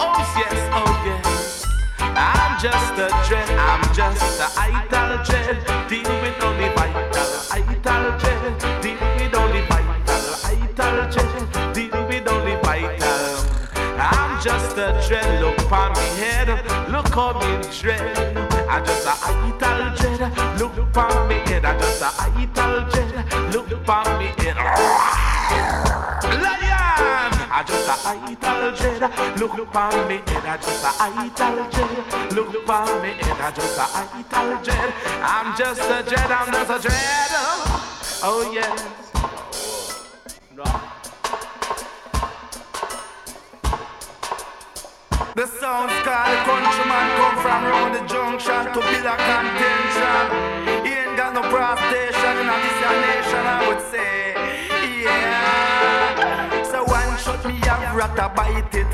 Oh 0.06 0.20
yes, 0.38 0.58
oh 0.80 0.92
yes. 1.08 1.66
I'm 1.98 2.54
just 2.62 2.94
a 3.04 3.08
dread, 3.26 3.50
I'm 3.68 3.82
just 3.92 4.40
a 4.44 4.48
idol 4.66 5.12
dread. 5.26 5.58
Deal 5.88 6.12
with 6.22 6.38
only 6.46 6.68
vital, 6.76 7.30
idol 7.58 8.04
dread. 8.20 8.42
Deal 8.82 9.02
with 9.18 9.34
only 9.42 9.62
vital, 9.70 10.30
idol 10.52 10.98
dread. 11.12 11.74
Deal 11.74 11.98
with 12.06 12.28
only 12.28 12.54
vital. 12.62 13.34
I'm 13.98 14.40
just 14.40 14.78
a 14.78 14.88
dread, 15.08 15.42
look 15.42 15.72
on 15.72 15.90
me 15.98 16.08
head, 16.22 16.48
look 16.92 17.08
how 17.08 17.32
me 17.40 17.68
dread. 17.80 18.47
I 18.70 18.80
just 18.84 19.06
a 19.06 19.12
idol 19.24 19.96
dread, 19.96 20.60
look 20.60 20.96
on 20.96 21.28
me 21.28 21.36
head. 21.48 21.64
I 21.64 21.78
just 21.78 22.02
a 22.02 22.08
idol 22.20 22.84
dread, 22.90 23.54
look 23.54 23.88
on 23.88 24.18
me 24.18 24.26
head. 24.36 24.56
Lion, 26.42 27.32
I 27.48 27.64
just 27.66 27.88
a 27.88 27.94
idol 28.06 28.72
dread, 28.76 29.38
look 29.40 29.56
upon 29.58 30.06
me 30.06 30.16
head. 30.26 30.44
I 30.44 30.56
just 30.58 30.84
a 30.84 30.90
idol 31.00 31.64
dread, 31.70 32.32
look 32.34 32.54
upon 32.62 33.02
me 33.02 33.08
head. 33.08 33.40
I 33.40 33.50
just 33.52 33.78
a 33.78 33.86
idol 34.04 34.62
dread. 34.62 34.92
I'm 35.22 35.56
just 35.56 35.80
a 35.80 36.02
dread, 36.02 36.30
I'm 36.30 36.52
just 36.52 36.70
a 36.70 36.88
dread. 36.88 37.30
Oh 38.20 38.50
yes. 38.52 38.97
Sounds 45.68 45.92
the 46.00 46.36
countryman 46.48 47.08
come 47.20 47.36
from 47.44 47.60
round 47.70 47.94
the 47.94 48.00
junction 48.08 48.62
to 48.72 48.80
build 48.88 49.08
a 49.14 49.16
contention. 49.28 50.24
He 50.86 50.92
ain't 51.00 51.14
got 51.20 51.34
no 51.36 51.42
cross 51.52 51.78
station 51.88 52.34
in 52.40 52.48
this 52.64 52.78
nation, 53.04 53.44
I 53.56 53.58
would 53.68 53.82
say. 53.92 54.32
Yeah. 55.04 56.62
So 56.70 56.78
one 56.84 57.12
shot 57.22 57.44
me 57.44 57.54
have 57.68 57.94
rat 57.94 58.16
a 58.16 58.26
bite 58.36 58.74
it. 58.80 58.90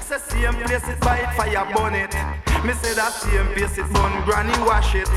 Say 0.00 0.18
same 0.28 0.56
place 0.64 0.88
it 0.88 1.00
bite 1.00 1.30
fire 1.36 1.66
burn 1.74 1.94
it. 1.94 2.14
Me 2.64 2.72
say 2.80 2.94
that 2.94 3.12
same 3.20 3.48
place 3.52 3.76
it 3.76 3.88
burn 3.92 4.14
granny 4.24 4.56
wash 4.64 4.94
it. 4.94 5.10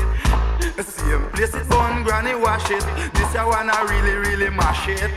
Same 0.84 1.24
place 1.32 1.54
it 1.54 1.66
burn 1.70 2.04
granny 2.04 2.34
wash 2.34 2.70
it. 2.70 2.84
This 3.14 3.34
a 3.34 3.46
wanna 3.46 3.78
really 3.88 4.16
really 4.26 4.50
mash 4.50 4.86
it. 4.88 5.12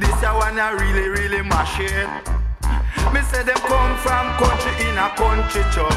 This 0.00 0.22
a 0.26 0.30
wanna 0.34 0.74
really 0.74 1.06
really 1.08 1.42
mash 1.42 1.78
it. 1.78 2.47
Me 3.12 3.20
say 3.30 3.42
them 3.42 3.60
come 3.66 3.96
from 3.98 4.26
country 4.38 4.72
in 4.86 4.98
a 4.98 5.08
country 5.16 5.62
chop. 5.74 5.92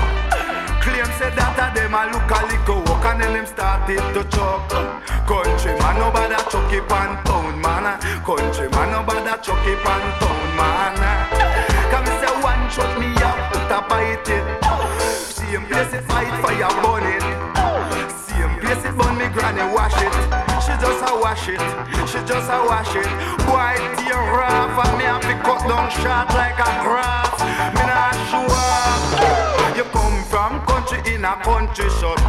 Claim 0.81 1.05
say 1.21 1.29
that 1.37 1.53
of 1.61 1.75
them 1.77 1.93
a 1.93 2.09
look 2.09 2.25
a 2.25 2.39
little 2.49 2.81
walk 2.89 3.05
and 3.05 3.21
then 3.21 3.33
them 3.33 3.45
started 3.45 4.01
to 4.17 4.21
choke. 4.33 4.65
Country 5.29 5.77
man, 5.77 5.95
nobody 6.01 6.35
chuck 6.49 6.73
it 6.73 6.89
on 6.89 7.21
town 7.23 7.61
man. 7.61 8.01
Country 8.25 8.67
man, 8.73 8.89
nobody 8.89 9.33
chuck 9.45 9.61
it 9.67 9.77
on 9.85 10.03
town 10.17 10.41
man. 10.57 10.97
Come 11.93 12.09
say 12.17 12.33
one 12.41 12.65
shot 12.73 12.97
me 12.97 13.13
up, 13.21 13.37
put 13.53 13.69
a 13.69 13.79
bite 13.85 14.25
it. 14.25 14.45
Same 15.05 15.65
place 15.69 15.93
it 15.93 16.03
fight 16.09 16.33
fire 16.41 16.73
burn 16.81 17.05
it. 17.05 17.21
Same 18.25 18.57
place 18.59 18.83
it 18.83 18.97
burn 18.97 19.17
me 19.17 19.27
granny 19.29 19.61
wash 19.73 20.01
it. 20.01 20.40
She 20.71 20.77
just 20.77 21.03
a 21.03 21.15
wash 21.19 21.49
it. 21.49 21.59
She 22.07 22.19
just 22.25 22.49
a 22.49 22.63
wash 22.63 22.95
it. 22.95 23.05
Boy 23.43 23.75
tear 23.99 24.23
off 24.39 24.87
and 24.87 24.97
me 24.97 25.03
have 25.03 25.21
to 25.21 25.33
cut 25.43 25.67
down 25.67 25.91
short 25.91 26.29
like 26.33 26.57
a 26.57 26.71
grass. 26.81 27.35
Me 27.75 27.83
not 27.91 28.15
up. 28.47 29.75
You 29.75 29.83
come 29.83 30.23
from 30.31 30.65
country 30.65 31.13
in 31.13 31.25
a 31.25 31.35
country 31.43 31.89
shop. 31.99 32.19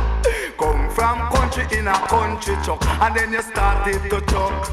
Come 0.59 0.90
from 0.90 1.19
country 1.31 1.78
in 1.78 1.86
a 1.86 1.94
country 2.09 2.56
chuck. 2.64 2.85
And 3.01 3.14
then 3.14 3.32
you 3.32 3.43
started 3.43 4.02
to 4.10 4.20
chuck. 4.27 4.66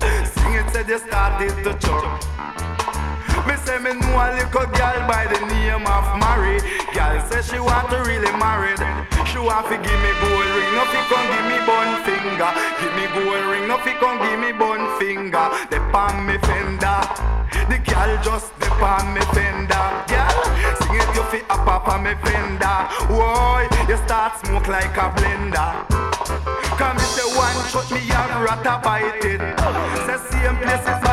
Sing 0.00 0.54
it 0.54 0.70
said 0.70 0.88
you 0.88 0.98
started 0.98 1.62
to 1.62 1.78
chuck. 1.86 3.03
Me 3.42 3.54
say 3.66 3.78
me 3.82 3.92
know 3.98 4.14
a 4.14 4.30
little 4.38 4.66
girl 4.70 4.98
by 5.10 5.26
the 5.26 5.40
name 5.50 5.86
of 5.86 6.06
Mary. 6.22 6.62
Girl 6.94 7.16
say 7.26 7.42
she 7.42 7.58
want 7.58 7.90
to 7.90 7.98
really 8.06 8.30
married. 8.38 8.78
She 9.26 9.38
want 9.42 9.66
to 9.66 9.76
give 9.76 10.00
me 10.00 10.12
gold 10.22 10.50
ring, 10.54 10.72
no 10.78 10.84
fi 10.86 11.00
come 11.10 11.26
give 11.34 11.46
me 11.50 11.58
bun 11.66 11.90
finger. 12.06 12.50
Give 12.78 12.94
me 12.94 13.06
gold 13.12 13.44
ring, 13.50 13.66
no 13.66 13.76
fi 13.82 13.92
come 13.98 14.18
give 14.22 14.38
me 14.38 14.52
bun 14.54 14.86
finger. 14.98 15.46
The 15.68 15.82
palm 15.90 16.26
me 16.26 16.38
fender. 16.46 17.02
The 17.68 17.78
girl 17.82 18.12
just 18.22 18.54
the 18.60 18.70
palm 18.78 19.12
me 19.14 19.20
fender. 19.34 19.84
Girl, 20.06 20.38
sing 20.78 20.94
it 20.94 21.10
you 21.14 21.24
fi 21.30 21.38
a 21.50 21.56
papa 21.66 21.98
me 21.98 22.14
fender. 22.22 22.78
Whoa, 23.10 23.66
you 23.88 23.96
start 24.06 24.38
smoke 24.46 24.68
like 24.68 24.96
a 24.96 25.10
blender. 25.18 25.68
Come 26.78 26.96
me 26.96 27.02
say 27.02 27.26
one 27.36 27.58
shot 27.68 27.90
me 27.90 28.00
a 28.10 28.22
rat 28.42 28.66
a 28.66 28.78
bite 28.82 29.24
it. 29.24 29.42
Say 30.06 30.18
same 30.30 30.56
place 30.58 31.03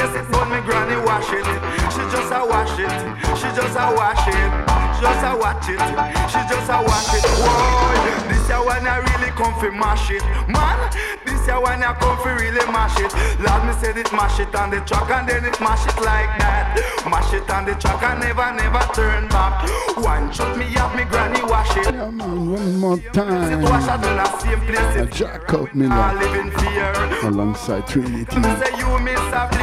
Same 0.00 0.08
place 0.08 0.48
me 0.48 0.60
granny 0.62 0.96
wash 1.04 1.30
it. 1.30 1.79
She 2.10 2.16
just 2.16 2.32
a 2.32 2.44
wash 2.44 2.78
it. 2.78 2.90
She 3.38 3.48
just 3.54 3.76
a 3.78 3.86
wash 3.94 4.26
it. 4.26 4.50
She 4.98 5.06
just 5.06 5.24
a 5.24 5.36
watch 5.38 5.68
it. 5.70 5.80
She 6.28 6.40
just 6.50 6.68
a 6.68 6.82
wash 6.82 7.14
it. 7.14 7.22
Whoa, 7.38 8.28
this 8.28 8.50
a 8.50 8.58
one 8.58 8.84
I 8.84 8.98
really 8.98 9.30
come 9.38 9.54
fi 9.60 9.70
mash 9.70 10.10
it, 10.10 10.24
man. 10.50 10.90
This 11.24 11.46
a 11.46 11.60
one 11.60 11.82
I 11.82 11.94
come 11.94 12.18
fi 12.18 12.34
really 12.34 12.66
mash 12.74 12.98
it. 12.98 13.14
Lord 13.38 13.64
me 13.64 13.72
said 13.78 13.96
it 13.96 14.10
mash 14.12 14.40
it 14.40 14.52
on 14.56 14.70
the 14.70 14.80
track 14.80 15.08
and 15.10 15.28
then 15.28 15.44
it 15.44 15.60
mash 15.60 15.86
it 15.86 15.96
like 16.02 16.34
that. 16.42 16.82
Mash 17.08 17.32
it 17.32 17.48
on 17.48 17.64
the 17.64 17.74
track 17.76 18.02
and 18.02 18.20
never 18.20 18.52
never 18.58 18.82
turn 18.92 19.28
back. 19.28 19.62
One 19.96 20.32
shot 20.32 20.58
me 20.58 20.66
up 20.76 20.94
me 20.96 21.04
granny 21.04 21.42
wash 21.44 21.76
it. 21.76 21.94
Yeah, 21.94 22.10
man, 22.10 22.50
one 22.50 22.76
more 22.76 22.98
time. 23.14 23.62
Wash 23.62 23.84
it 23.84 23.90
on 23.90 24.00
the 24.02 24.38
same 24.40 24.60
place 24.66 24.96
A 24.96 25.02
it. 25.04 25.12
Jacob 25.12 25.68
I 25.70 25.76
Miller 25.78 26.12
live 26.18 26.34
in 26.34 26.50
fear. 26.58 26.92
alongside 27.22 27.86
Trinity. 27.86 28.36
Me 28.36 28.50
say 28.58 28.76
you 28.76 28.98
miss 28.98 29.20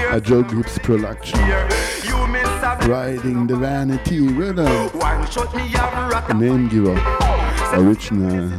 a 0.10 0.22
Joe 0.22 0.42
Gibbs 0.44 0.80
production. 0.80 1.40
You 1.42 2.26
miss 2.28 2.37
a 2.37 2.37
Riding 2.86 3.48
the 3.48 3.56
vanity 3.56 4.28
rhythm. 4.28 4.68
One 4.98 5.26
shot 5.30 5.54
up 5.56 6.36
name 6.36 6.68
giver. 6.68 7.00
Original. 7.74 8.54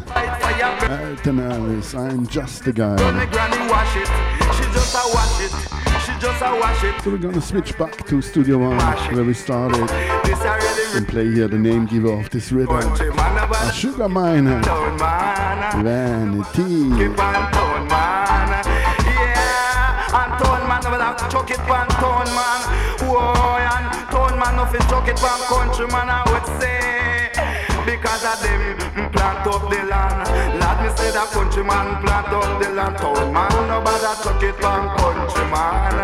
Alton 0.91 1.41
Ellis. 1.41 1.95
I'm 1.95 2.27
just 2.27 2.67
a 2.67 2.73
guy. 2.73 2.97
granny 2.97 3.71
wash 3.71 3.97
it. 3.97 4.09
She 4.57 4.65
just 4.73 4.95
a 4.95 5.15
wash 5.15 5.79
just 6.21 6.43
a 6.43 6.51
wash. 6.61 7.05
So 7.05 7.11
we're 7.11 7.19
gonna 7.19 7.41
switch 7.41 7.77
back 7.79 8.07
to 8.07 8.21
Studio 8.21 8.59
One 8.59 8.79
where 9.15 9.25
we 9.25 9.35
started 9.35 9.89
This 10.25 10.41
a 10.41 10.55
really 10.55 10.97
and 10.99 11.09
play 11.09 11.31
here 11.31 11.49
the 11.49 11.59
name 11.59 11.87
giver 11.87 12.13
of 12.13 12.31
this 12.31 12.51
rhythm. 12.53 12.77
A 12.77 13.73
Sugar 13.73 14.09
Minott. 14.09 14.65
Vanity. 15.83 17.78
Man 20.85 20.95
about 20.95 21.19
to 21.19 21.29
chuck 21.29 21.51
it 21.51 21.61
on 21.61 21.89
town 21.99 22.29
man. 22.35 22.61
Whoa, 23.03 23.35
and 23.59 23.91
town 24.11 24.39
man 24.39 24.57
nothing 24.57 24.81
chuck 24.89 25.09
it 25.09 25.23
on 25.23 25.41
country 25.51 25.87
man 25.89 26.09
I 26.11 26.23
would 26.31 26.47
say. 26.61 27.33
Because 27.85 28.25
of 28.25 28.39
them 28.43 28.77
mm, 28.95 29.13
plant 29.13 29.47
up 29.47 29.63
the 29.71 29.81
land. 29.89 30.29
Let 30.61 30.83
me 30.83 30.89
say 30.97 31.11
that 31.11 31.31
country 31.33 31.65
man 31.65 32.03
plant 32.03 32.29
up 32.29 32.63
the 32.63 32.69
land. 32.71 32.99
Town 32.99 33.33
man 33.33 33.53
nobody 33.67 34.13
chuck 34.23 34.43
it 34.43 34.63
on 34.63 34.93
country 34.99 35.47
man. 35.51 35.97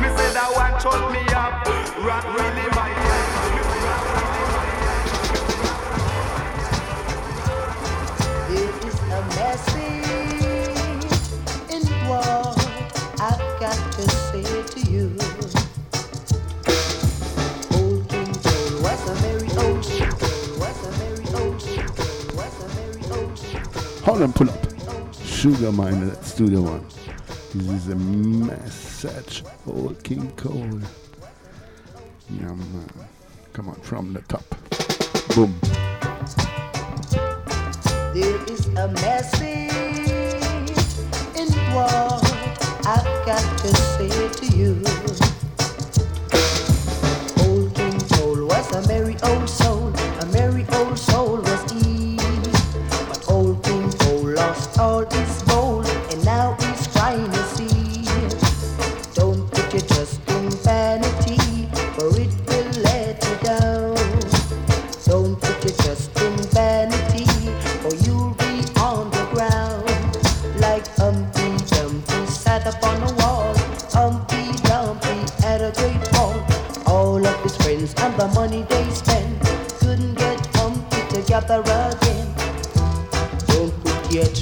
Me 0.00 0.08
say 0.16 0.30
that 0.34 0.50
one 0.54 0.74
chuck 0.80 1.02
me 1.12 1.22
up. 1.34 1.62
Rock 2.02 2.24
really 2.34 2.77
got 13.68 13.92
to 13.92 14.08
say 14.08 14.42
to 14.62 14.80
you. 14.90 15.04
Old 17.76 18.08
King 18.08 18.32
Cole 18.40 18.82
was 18.82 19.02
a 19.08 19.14
merry 19.20 19.50
old 19.62 19.82
King 19.84 20.14
was 20.58 20.78
a 20.84 20.90
merry 21.00 21.26
old 21.36 21.58
King 21.60 21.90
was 22.38 22.56
a 22.64 22.68
merry 22.76 23.04
old 23.12 23.36
King 23.36 24.04
Hold 24.04 24.22
on, 24.22 24.32
pull 24.32 24.48
up. 24.48 24.58
Sugar 25.22 25.70
Minott 25.70 26.12
at 26.12 26.24
Studio 26.24 26.62
One. 26.62 26.86
This 27.54 27.68
is 27.68 27.88
a 27.88 27.96
message. 27.96 29.44
Old 29.66 30.02
King 30.02 30.30
Cole. 30.32 30.80
Yeah, 32.30 32.54
man. 32.54 32.88
Come 33.52 33.68
on, 33.68 33.74
from 33.82 34.14
the 34.14 34.22
top. 34.22 34.44
Boom. 35.34 35.54
There 38.14 38.50
is 38.50 38.66
a 38.68 38.88
message 38.88 39.72
in 41.36 41.48
what 41.74 42.47
I've 42.90 43.04
got 43.26 43.58
to 43.58 43.76
say 43.76 44.08
to 44.08 44.46
you. 44.56 44.82
Old 47.44 47.74
King 47.74 48.00
Cole 48.08 48.46
was 48.46 48.74
a 48.74 48.88
merry 48.88 49.14
old 49.24 49.46
soul, 49.46 49.77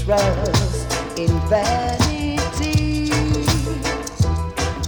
trust 0.06 1.18
in 1.18 1.28
vanity, 1.50 3.10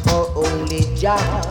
for 0.04 0.30
only 0.36 0.82
Jah 0.94 1.42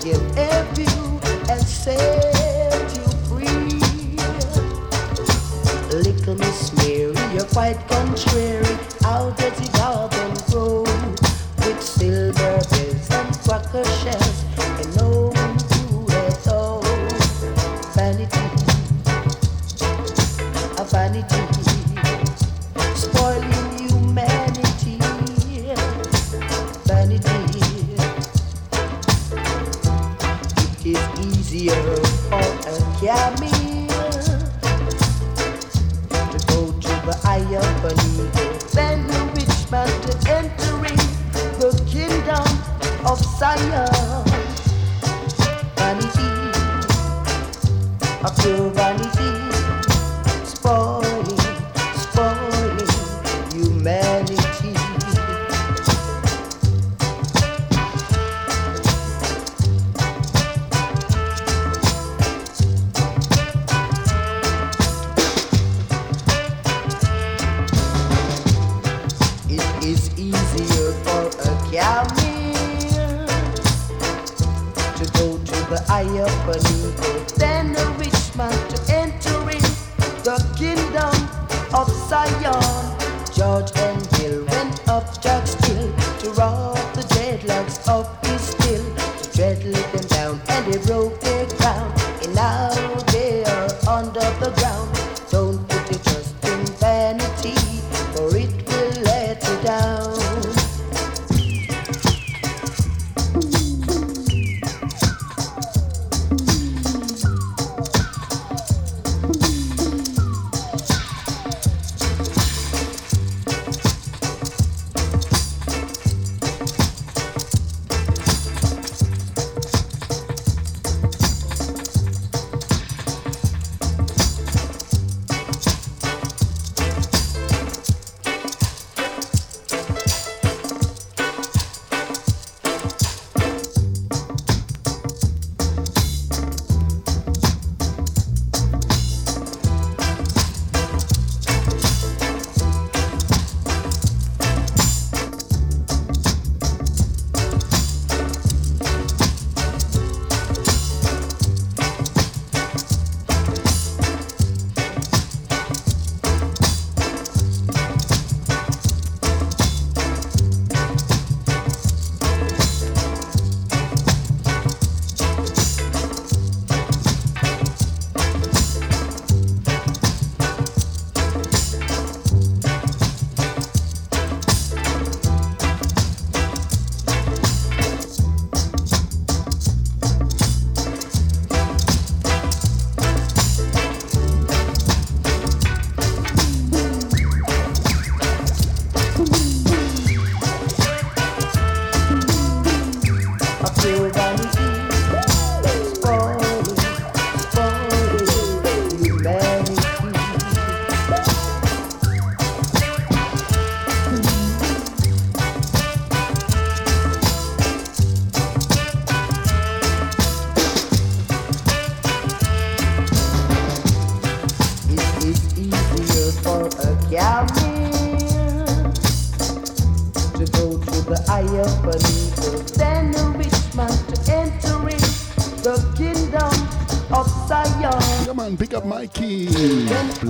can 0.00 0.22
help 0.32 0.78
you 0.78 1.20
and 1.50 1.62
set 1.62 2.96
you 2.96 3.04
free. 3.28 3.78
Little 5.92 6.36
Miss 6.36 6.72
Mary, 6.78 7.12
you're 7.34 7.50
quite 7.52 7.78
contrary. 7.88 8.74
How 9.02 9.30
does 9.36 9.52
the 9.60 9.68
garden 9.76 10.32
grow 10.50 10.84
with 11.66 11.82
silver 11.82 12.32
bells 12.32 13.10
and 13.10 13.38
cracker 13.44 13.84
shells 14.00 14.33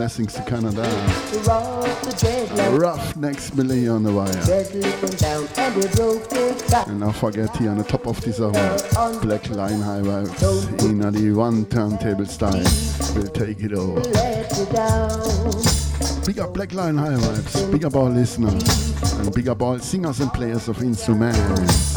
Blessings 0.05 0.35
to 0.35 0.43
Canada. 0.43 0.83
Ruffneck 2.77 3.41
Smille 3.41 3.95
on 3.95 4.03
the 4.03 4.13
wire. 4.13 4.29
And 6.87 7.03
I 7.03 7.11
forget 7.11 7.57
here 7.57 7.71
on 7.71 7.79
the 7.79 7.85
top 7.85 8.07
of 8.07 8.21
this 8.21 8.39
hour, 8.39 8.53
Black 9.23 9.49
Line 9.49 9.81
High 9.81 10.03
Vibes 10.03 10.83
in 10.83 10.99
the 10.99 11.33
one 11.33 11.65
turntable 11.65 12.27
style. 12.27 12.63
We'll 13.15 13.29
take 13.29 13.63
it 13.63 13.73
over. 13.73 14.03
Big 16.27 16.39
up 16.39 16.53
Black 16.53 16.75
Line 16.75 16.99
High 16.99 17.15
Vibes, 17.15 17.73
big 17.73 17.87
up 17.87 17.95
listeners, 17.95 18.93
and 19.19 19.35
big 19.35 19.49
up 19.49 19.63
all 19.63 19.79
singers 19.79 20.21
and 20.21 20.31
players 20.35 20.69
of 20.69 20.83
instruments. 20.83 21.95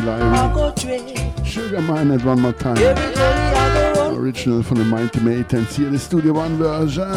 Feel 0.00 0.10
Irene. 0.10 1.44
Sugar 1.44 1.78
Minott 1.78 2.24
One 2.24 2.40
More 2.40 2.52
Time. 2.52 2.76
Original 4.16 4.62
from 4.62 4.78
the 4.78 4.84
Mighty 4.84 5.18
Maitens. 5.20 5.74
here, 5.74 5.90
the 5.90 5.98
Studio 5.98 6.34
One 6.34 6.56
Version. 6.56 7.08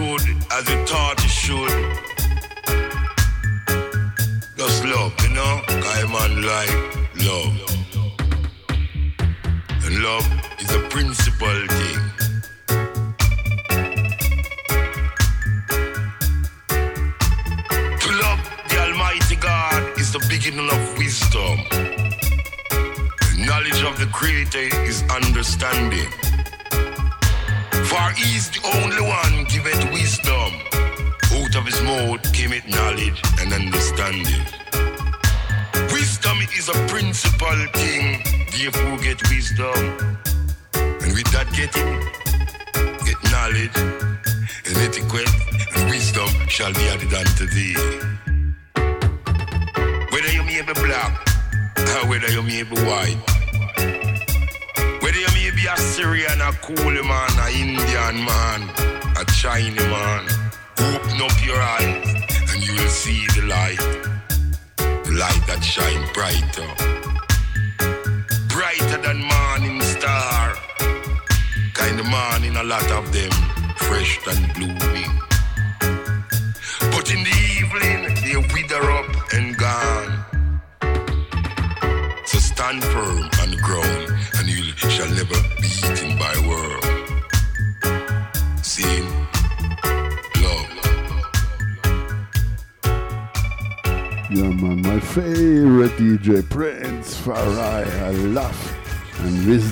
as 0.00 0.70
you 0.70 0.86
thought 0.86 1.20
you 1.22 1.28
should. 1.28 1.70
Just 4.56 4.84
love, 4.84 5.12
you 5.22 5.30
know? 5.34 5.62
I 5.66 6.04
man 6.14 6.42
like 6.42 6.72
love. 7.26 7.54
And 9.84 10.02
love 10.02 10.26
is 10.60 10.70
a 10.72 10.80
principal 10.88 11.66
thing. 11.78 12.00
To 17.98 18.08
love 18.22 18.40
the 18.68 18.78
Almighty 18.78 19.36
God 19.36 19.98
is 19.98 20.12
the 20.12 20.24
beginning 20.28 20.70
of 20.70 20.98
wisdom. 20.98 21.58
The 22.70 23.44
knowledge 23.46 23.82
of 23.82 23.98
the 23.98 24.06
Creator 24.12 24.68
is 24.84 25.02
understanding. 25.10 26.17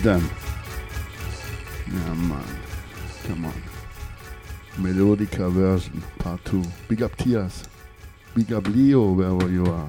done. 0.07 0.31
Come 2.07 2.31
on. 2.31 2.45
Come 3.25 3.45
on. 3.47 3.63
Melodica 4.77 5.51
version, 5.51 6.01
part 6.21 6.45
two. 6.45 6.63
Big 6.87 7.03
up 7.03 7.17
Tias. 7.17 7.65
Big 8.33 8.53
up 8.53 8.69
Leo, 8.69 9.11
wherever 9.11 9.51
you 9.51 9.67
are. 9.67 9.89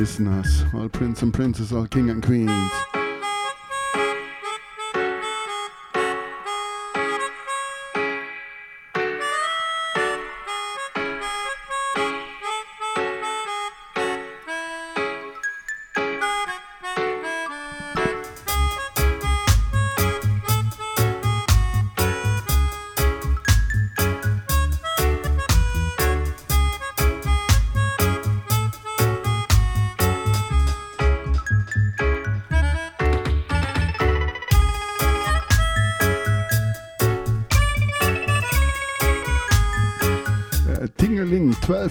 Listeners, 0.00 0.64
all 0.72 0.88
prince 0.88 1.20
and 1.20 1.34
princess, 1.34 1.72
all 1.72 1.86
king 1.86 2.08
and 2.08 2.22
queens. 2.22 2.89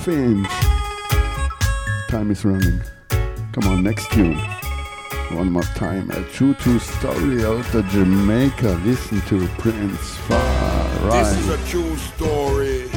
Tingerling 0.10 0.46
12 0.46 0.46
inch. 0.46 0.48
Time 2.10 2.32
is 2.32 2.46
running. 2.46 2.82
Come 3.52 3.68
on, 3.68 3.84
next 3.84 4.12
tune. 4.12 4.38
One 5.38 5.52
more 5.52 5.64
time. 5.76 6.10
A 6.12 6.24
true 6.24 6.54
true 6.56 6.80
story 6.80 7.46
out 7.46 7.74
of 7.76 7.86
Jamaica. 7.90 8.82
Listen 8.84 9.22
to 9.22 9.48
Prince 9.60 10.18
Far 10.28 11.12
This 11.12 11.38
is 11.38 11.50
a 11.50 11.58
true 11.70 11.96
story 11.98 12.88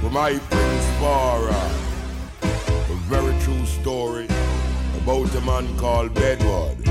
from 0.00 0.12
my 0.12 0.38
Prince 0.50 0.86
Far 1.00 1.50
I. 1.50 1.70
A 2.42 2.94
very 3.08 3.38
true 3.40 3.66
story 3.66 4.26
about 5.02 5.34
a 5.34 5.40
man 5.40 5.76
called 5.78 6.14
Bedward. 6.14 6.84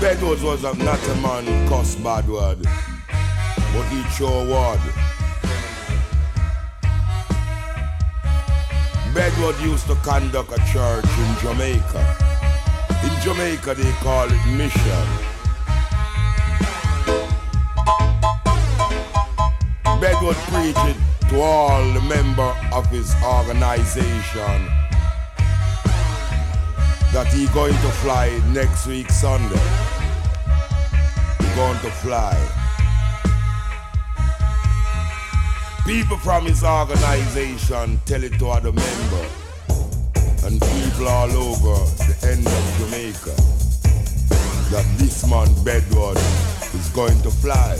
Bedward 0.00 0.42
was 0.42 0.64
a, 0.64 0.74
not 0.84 1.08
a 1.08 1.14
man 1.16 1.68
cuss 1.68 1.96
bad 1.96 2.28
word, 2.28 2.62
but 2.62 3.86
he 3.90 4.02
sure 4.10 4.46
word. 4.46 5.11
Bedward 9.14 9.60
used 9.60 9.86
to 9.88 9.94
conduct 9.96 10.52
a 10.52 10.58
church 10.72 11.04
in 11.04 11.36
Jamaica. 11.42 12.16
In 13.04 13.20
Jamaica 13.20 13.74
they 13.74 13.92
call 14.00 14.26
it 14.26 14.46
mission. 14.56 15.06
Bedward 20.00 20.36
preached 20.48 20.96
to 21.28 21.40
all 21.40 21.92
the 21.92 22.00
members 22.08 22.56
of 22.72 22.86
his 22.86 23.14
organization 23.22 24.60
that 27.12 27.26
he 27.30 27.46
going 27.48 27.74
to 27.74 27.90
fly 28.00 28.40
next 28.54 28.86
week 28.86 29.10
Sunday. 29.10 29.60
He 31.38 31.54
going 31.54 31.78
to 31.80 31.90
fly. 32.00 32.61
People 35.86 36.16
from 36.16 36.46
his 36.46 36.62
organization 36.62 38.00
tell 38.06 38.22
it 38.22 38.38
to 38.38 38.48
other 38.48 38.70
members 38.70 39.32
and 40.44 40.60
people 40.60 41.08
all 41.08 41.30
over 41.32 41.74
the 42.06 42.16
end 42.30 42.46
of 42.46 42.74
Jamaica 42.78 43.34
that 44.70 44.86
this 44.96 45.28
man 45.28 45.48
Bedward 45.64 46.16
is 46.16 46.88
going 46.94 47.20
to 47.22 47.30
fly. 47.32 47.76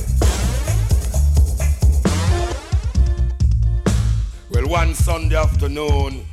Well, 4.51 4.69
one 4.69 4.95
Sunday 4.95 5.37
afternoon, 5.37 6.27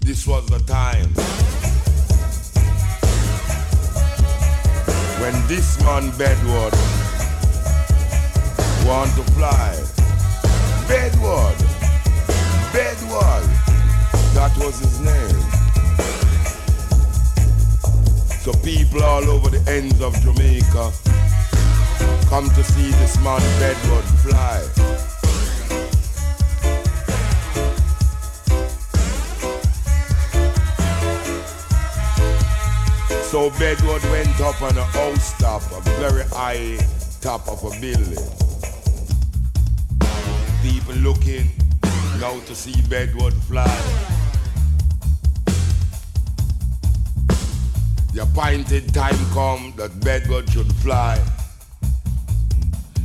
this 0.00 0.24
was 0.24 0.46
the 0.46 0.60
time 0.60 1.12
when 5.20 5.48
this 5.48 5.82
man 5.82 6.16
Bedward 6.16 6.74
want 8.86 9.10
to 9.16 9.22
fly. 9.32 9.72
Bedward, 10.86 11.58
Bedward, 12.72 13.46
that 14.34 14.52
was 14.58 14.78
his 14.80 15.00
name. 15.00 15.60
So 18.40 18.52
people 18.64 19.02
all 19.02 19.28
over 19.28 19.50
the 19.50 19.62
ends 19.70 20.00
of 20.00 20.14
Jamaica 20.22 20.92
come 22.28 22.48
to 22.48 22.64
see 22.64 22.90
this 22.92 23.16
man 23.22 23.40
Bedward 23.58 24.04
fly. 24.24 24.90
So 33.30 33.50
Bedward 33.58 34.02
went 34.10 34.40
up 34.40 34.60
on 34.60 34.76
a 34.76 34.84
house 34.84 35.30
a 35.72 35.80
very 36.00 36.24
high 36.24 36.78
top 37.20 37.46
of 37.48 37.62
a 37.64 37.80
building. 37.80 38.49
Looking 40.96 41.48
now 42.20 42.38
to 42.46 42.54
see 42.54 42.74
Bedward 42.88 43.32
fly. 43.32 43.64
The 48.12 48.22
appointed 48.22 48.92
time 48.92 49.16
come 49.32 49.72
that 49.76 49.98
Bedward 50.00 50.50
should 50.50 50.70
fly. 50.74 51.18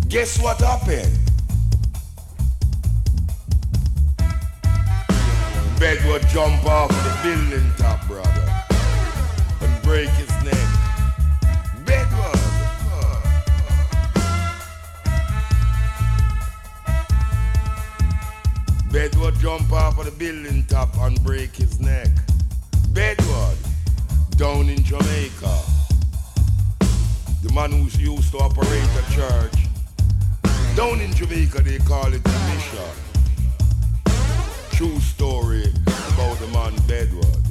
Guess 0.09 0.41
what 0.41 0.59
happened? 0.59 1.17
Bedward 5.79 6.27
jump 6.29 6.65
off 6.65 6.89
the 6.89 7.19
building 7.23 7.71
top, 7.77 8.05
brother, 8.07 8.63
and 9.61 9.83
break 9.83 10.09
his 10.09 10.24
Bedward 18.95 19.37
jump 19.39 19.73
off 19.73 19.99
of 19.99 20.05
the 20.05 20.11
building 20.11 20.65
top 20.69 20.95
and 21.01 21.21
break 21.21 21.53
his 21.53 21.81
neck. 21.81 22.07
Bedward, 22.93 23.57
down 24.37 24.69
in 24.69 24.81
Jamaica. 24.85 25.59
The 27.43 27.51
man 27.53 27.73
who 27.73 27.89
used 27.99 28.31
to 28.31 28.37
operate 28.37 28.89
a 28.95 29.13
church. 29.13 29.67
Down 30.77 31.01
in 31.01 31.13
Jamaica 31.13 31.61
they 31.61 31.77
call 31.79 32.13
it 32.13 32.23
the 32.23 32.29
mission. 32.47 32.95
True 34.71 34.97
story 35.01 35.65
about 36.13 36.39
the 36.39 36.47
man 36.53 36.73
Bedward. 36.87 37.43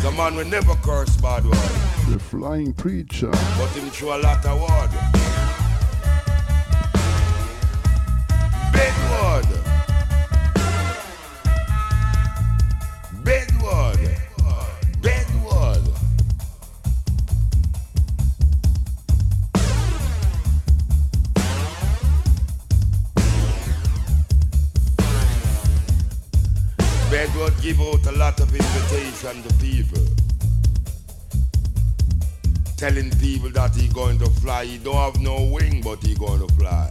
The 0.00 0.12
man 0.16 0.36
will 0.36 0.46
never 0.46 0.76
curse 0.76 1.16
bad 1.16 1.44
word, 1.44 1.74
The 2.08 2.20
flying 2.20 2.72
preacher. 2.72 3.32
but 3.32 3.70
him 3.70 3.90
through 3.90 4.14
a 4.14 4.18
lot 4.18 4.46
of 4.46 4.60
word. 4.60 5.37
Bedward. 8.78 9.48
Bedward. 13.24 13.98
Bedward. 15.02 15.84
Bedward 27.10 27.54
give 27.60 27.80
out 27.80 28.06
a 28.06 28.12
lot 28.12 28.38
of 28.38 28.54
invitation 28.54 29.42
to 29.42 29.54
people. 29.54 30.06
Telling 32.76 33.10
people 33.18 33.50
that 33.50 33.74
he 33.74 33.88
going 33.88 34.20
to 34.20 34.30
fly. 34.30 34.66
He 34.66 34.78
don't 34.78 34.94
have 34.94 35.20
no 35.20 35.50
wing, 35.52 35.80
but 35.82 36.00
he 36.04 36.14
going 36.14 36.46
to 36.46 36.54
fly. 36.54 36.88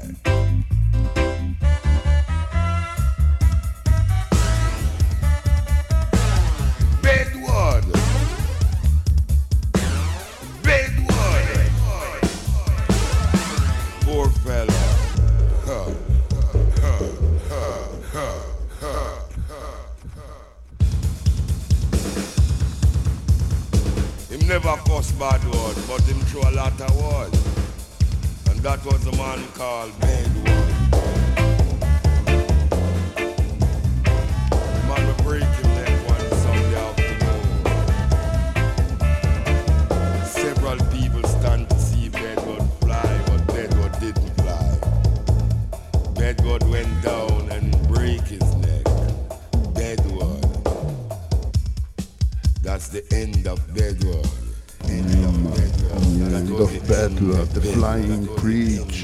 Never 24.64 24.82
cuss 24.86 25.12
bad 25.12 25.44
word, 25.44 25.76
but 25.88 26.02
him 26.02 26.20
throw 26.22 26.42
a 26.42 26.52
lot 26.52 26.82
of 26.82 26.96
words. 26.96 27.38
And 28.50 28.60
that 28.62 28.84
was 28.84 29.04
the 29.06 29.12
man 29.12 29.46
called 29.54 29.92
Bedward. 30.00 30.67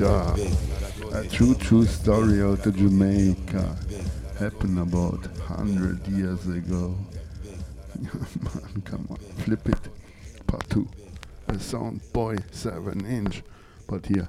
A 0.02 1.28
true, 1.30 1.54
true 1.54 1.86
story 1.86 2.42
out 2.42 2.66
of 2.66 2.76
Jamaica. 2.76 3.78
Happened 4.40 4.80
about 4.80 5.22
100 5.48 6.08
years 6.08 6.48
ago. 6.48 6.98
Man, 8.02 8.82
come 8.86 9.06
on, 9.12 9.18
flip 9.18 9.70
it. 9.70 9.78
Part 10.48 10.68
2. 10.72 10.88
A 11.50 11.60
Sound 11.60 12.02
Boy 12.12 12.38
7 12.50 13.06
inch. 13.06 13.44
But 13.88 14.08
here. 14.08 14.28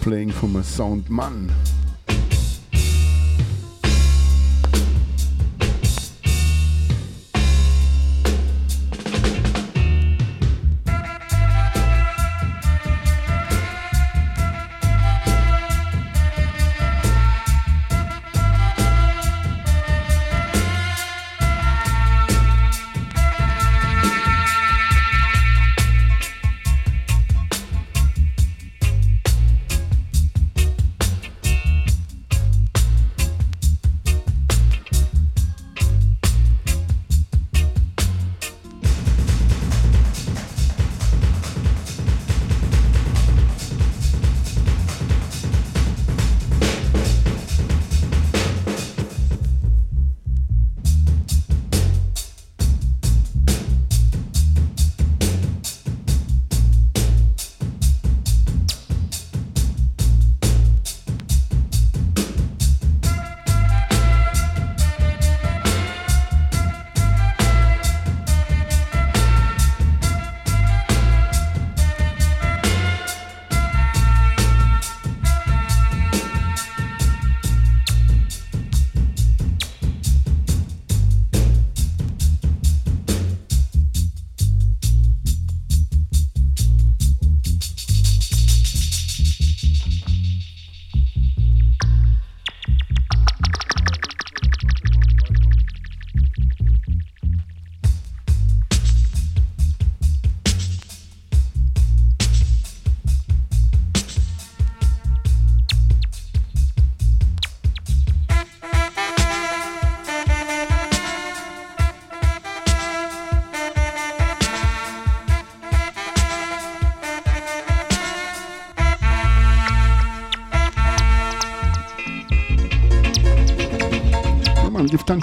Playing 0.00 0.32
from 0.32 0.56
a 0.56 0.64
Sound 0.64 1.08
Man. 1.08 1.54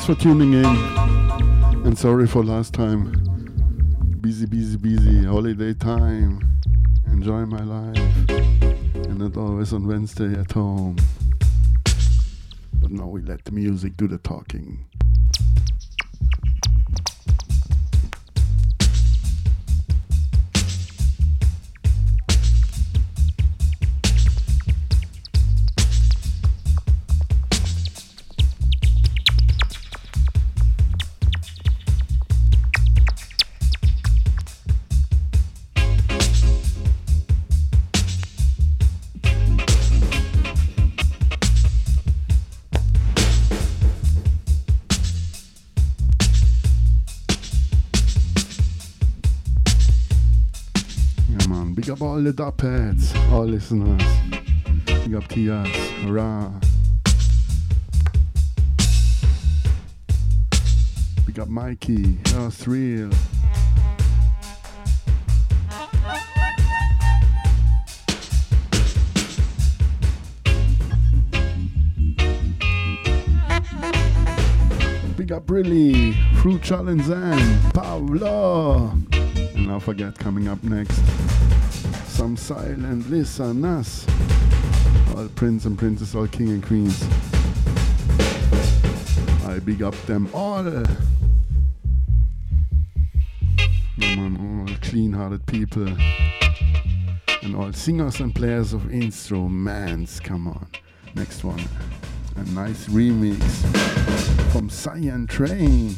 Thanks 0.03 0.19
for 0.19 0.21
tuning 0.21 0.51
in. 0.51 0.65
And 1.85 1.97
sorry 1.97 2.27
for 2.27 2.43
last 2.43 2.73
time. 2.73 3.13
Busy, 4.19 4.45
busy, 4.45 4.75
busy. 4.75 5.23
Holiday 5.23 5.73
time. 5.73 6.45
Enjoy 7.07 7.45
my 7.45 7.63
life. 7.63 8.29
And 8.29 9.19
not 9.19 9.37
always 9.37 9.71
on 9.71 9.87
Wednesday 9.87 10.37
at 10.37 10.51
home. 10.51 10.97
But 12.81 12.91
now 12.91 13.07
we 13.07 13.21
let 13.21 13.45
the 13.45 13.53
music 13.53 13.95
do 13.95 14.09
the 14.09 14.17
talking. 14.17 14.85
The 52.35 52.43
dubheads, 52.43 53.31
all 53.31 53.45
listeners. 53.45 54.01
Big 54.85 55.15
up 55.15 55.23
Tias, 55.25 55.67
hurrah. 56.03 56.51
Big 61.25 61.39
up 61.39 61.47
Mikey, 61.47 62.17
oh, 62.35 62.49
thrill. 62.49 63.09
Big 75.17 75.31
up 75.31 75.45
Brilly, 75.45 76.13
Fruit 76.41 76.61
Challenge 76.61 77.07
and 77.09 77.73
Pablo. 77.73 78.91
And 79.55 79.71
I 79.71 79.79
forget 79.79 80.17
coming 80.17 80.47
up 80.47 80.63
next 80.63 80.99
some 82.23 82.37
silent 82.37 83.09
listeners. 83.09 84.07
All 85.13 85.27
prince 85.35 85.65
and 85.65 85.77
princess, 85.77 86.15
all 86.15 86.25
king 86.25 86.51
and 86.51 86.63
queens. 86.65 87.03
I 89.45 89.59
big 89.59 89.83
up 89.83 89.93
them 90.05 90.29
all. 90.33 90.63
Man, 93.97 94.37
all 94.39 94.73
clean-hearted 94.83 95.45
people. 95.47 95.89
And 97.41 97.57
all 97.57 97.73
singers 97.73 98.21
and 98.21 98.33
players 98.33 98.71
of 98.71 98.89
instruments. 98.89 100.21
Come 100.21 100.47
on. 100.47 100.67
Next 101.15 101.43
one. 101.43 101.61
A 102.37 102.43
nice 102.51 102.87
remix 102.87 103.43
from 104.53 104.69
Zion 104.69 105.27
Train 105.27 105.93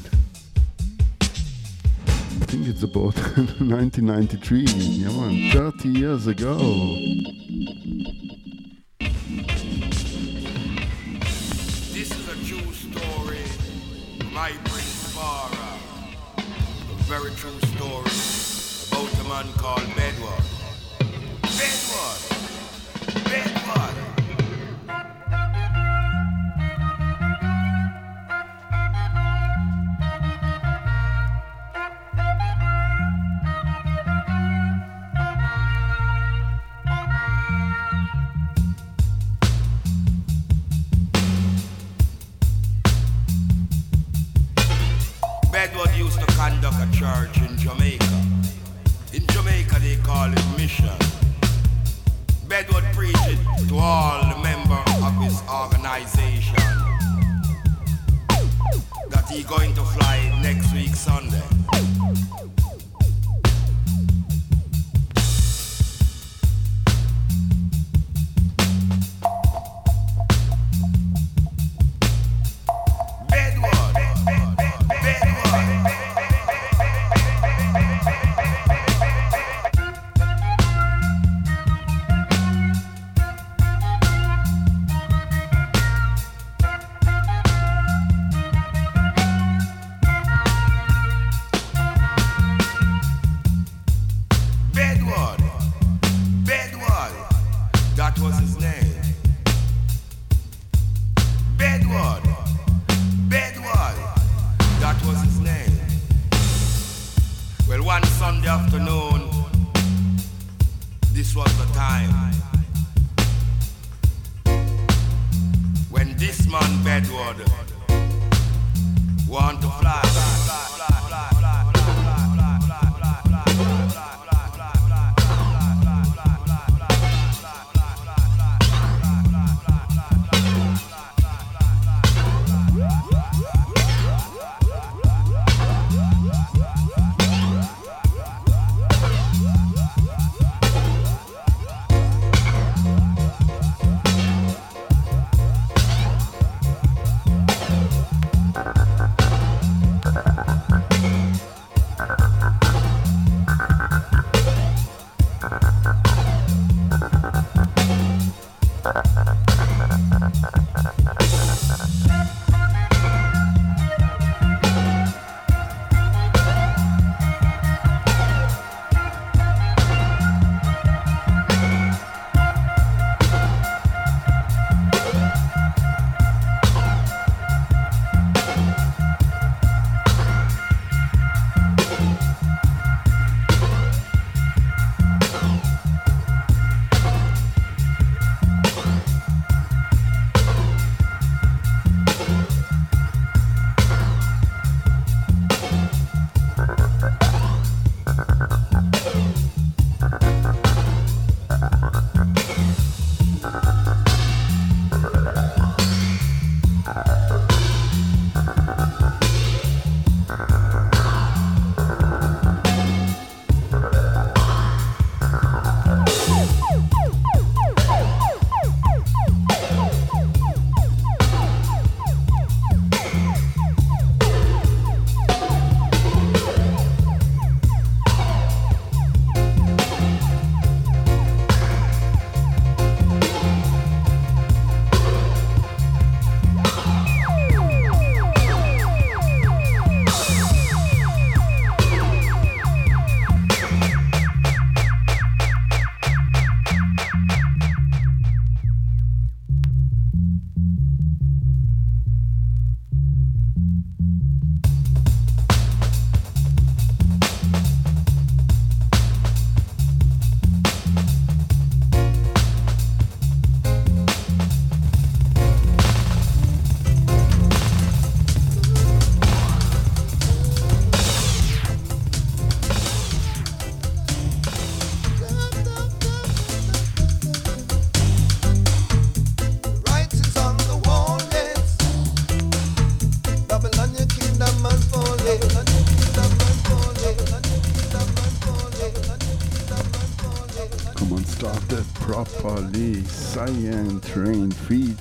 think 2.55 2.67
it's 2.69 2.83
about 2.83 3.15
1993. 3.35 4.63
Yeah, 4.63 5.09
man, 5.09 5.51
30 5.51 5.89
years 5.89 6.27
ago. 6.27 6.55
This 11.91 12.11
is 12.11 12.27
a 12.29 12.35
true 12.47 12.71
story. 12.73 13.43
A 16.37 17.03
very 17.03 17.31
true 17.31 17.59
story 17.75 18.11
about 18.87 19.19
a 19.19 19.23
man 19.27 19.53
called 19.57 19.74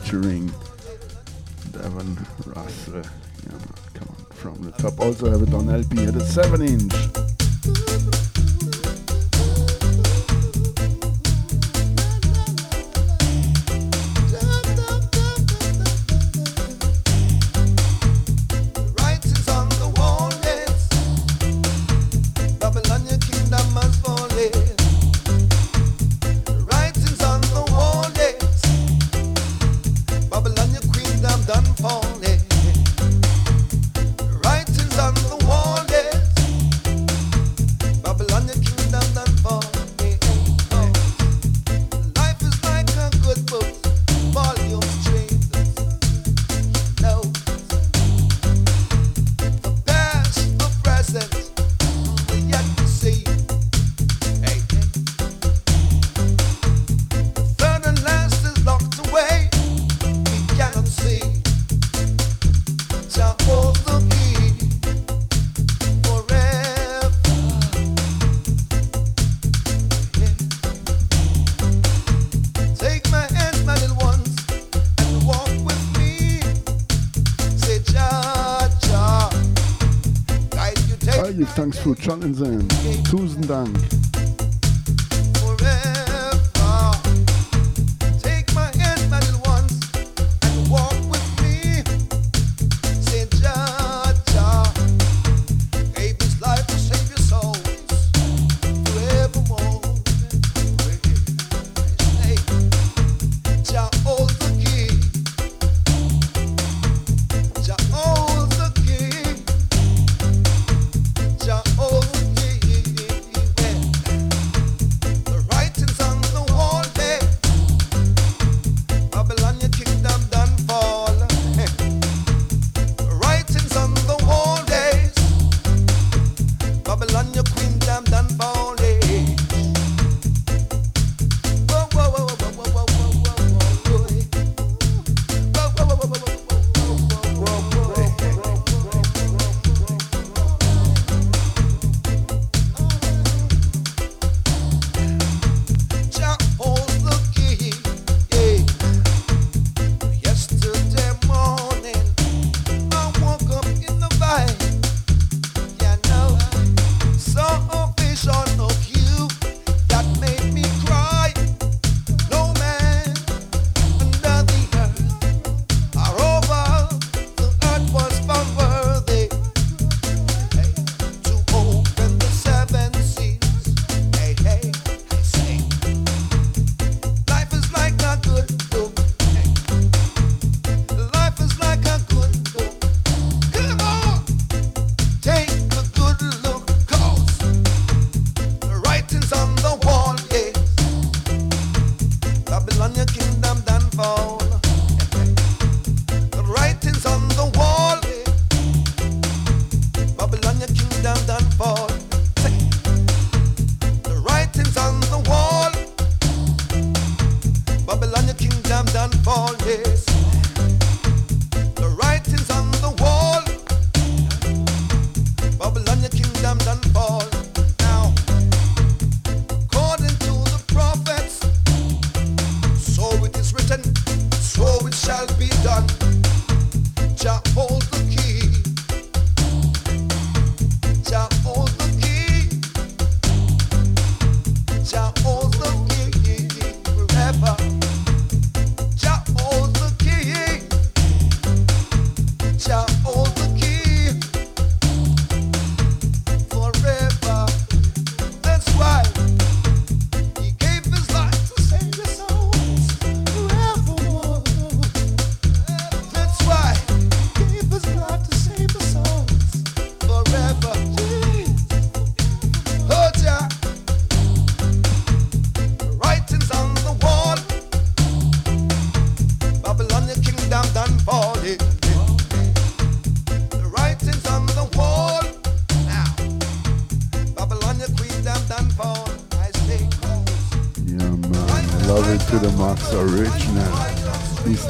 featuring 0.04 0.52
Devon 1.72 2.26
Russell. 2.46 2.96
Yeah, 2.96 3.58
come 3.94 4.08
on, 4.08 4.26
from 4.30 4.62
the 4.62 4.72
top. 4.72 5.00
Also 5.00 5.30
have 5.30 5.42
it 5.42 5.54
on 5.54 5.70
LP 5.70 6.04
at 6.04 6.14
a 6.14 6.20
7 6.20 6.60
inch. 6.62 7.23
Dank. 83.46 83.83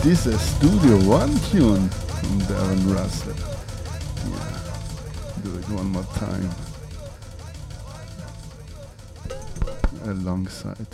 this 0.04 0.26
a 0.26 0.38
Studio 0.38 0.98
One 1.08 1.34
tune 1.48 1.88
from 1.88 2.38
Devon 2.40 2.92
Russell. 2.92 3.34
Yeah, 4.28 5.42
do 5.42 5.56
it 5.56 5.66
one 5.70 5.86
more 5.86 6.04
time. 6.16 6.50
Alongside 10.04 10.86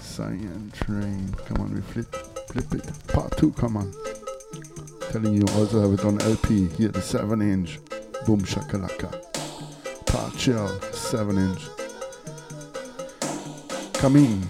Zion 0.00 0.70
Train. 0.72 1.34
Come 1.46 1.62
on, 1.62 1.74
we 1.74 1.80
flip, 1.80 2.14
flip 2.46 2.72
it. 2.72 3.08
Part 3.08 3.36
two, 3.38 3.50
come 3.54 3.76
on. 3.76 3.92
Telling 5.10 5.34
you, 5.34 5.44
also 5.56 5.80
have 5.80 5.92
it 5.98 6.04
on 6.04 6.22
LP. 6.22 6.68
Here, 6.68 6.90
the 6.90 7.02
7 7.02 7.42
inch. 7.42 7.80
Boom 8.24 8.42
shakalaka. 8.42 9.10
Part 10.06 10.38
shell, 10.38 10.68
7 10.92 11.38
inch. 11.38 11.62
Come 13.94 14.14
in. 14.14 14.48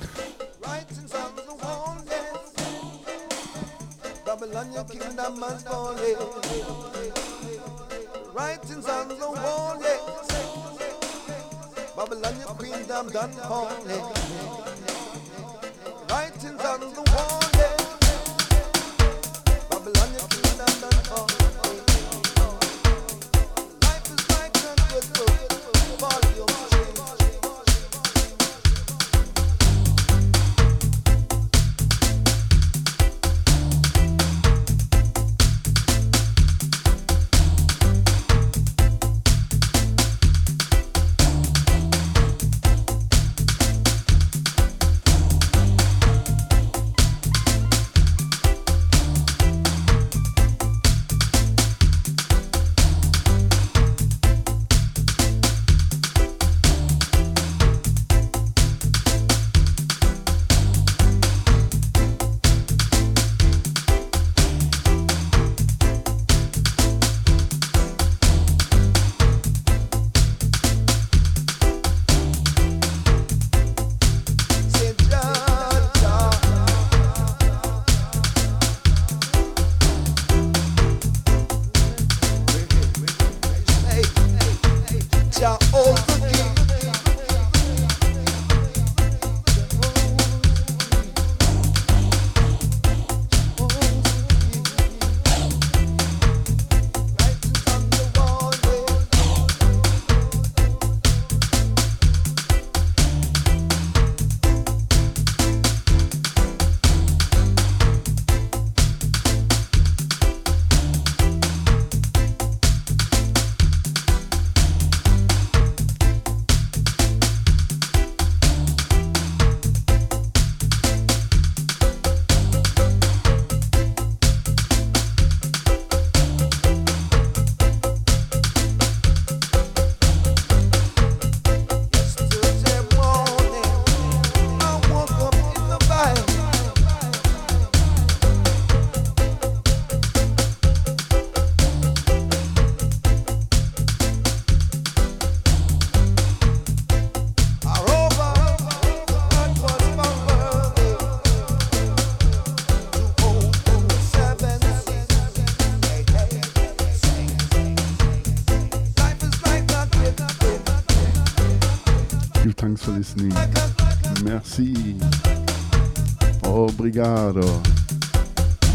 Obrigado. 166.93 167.63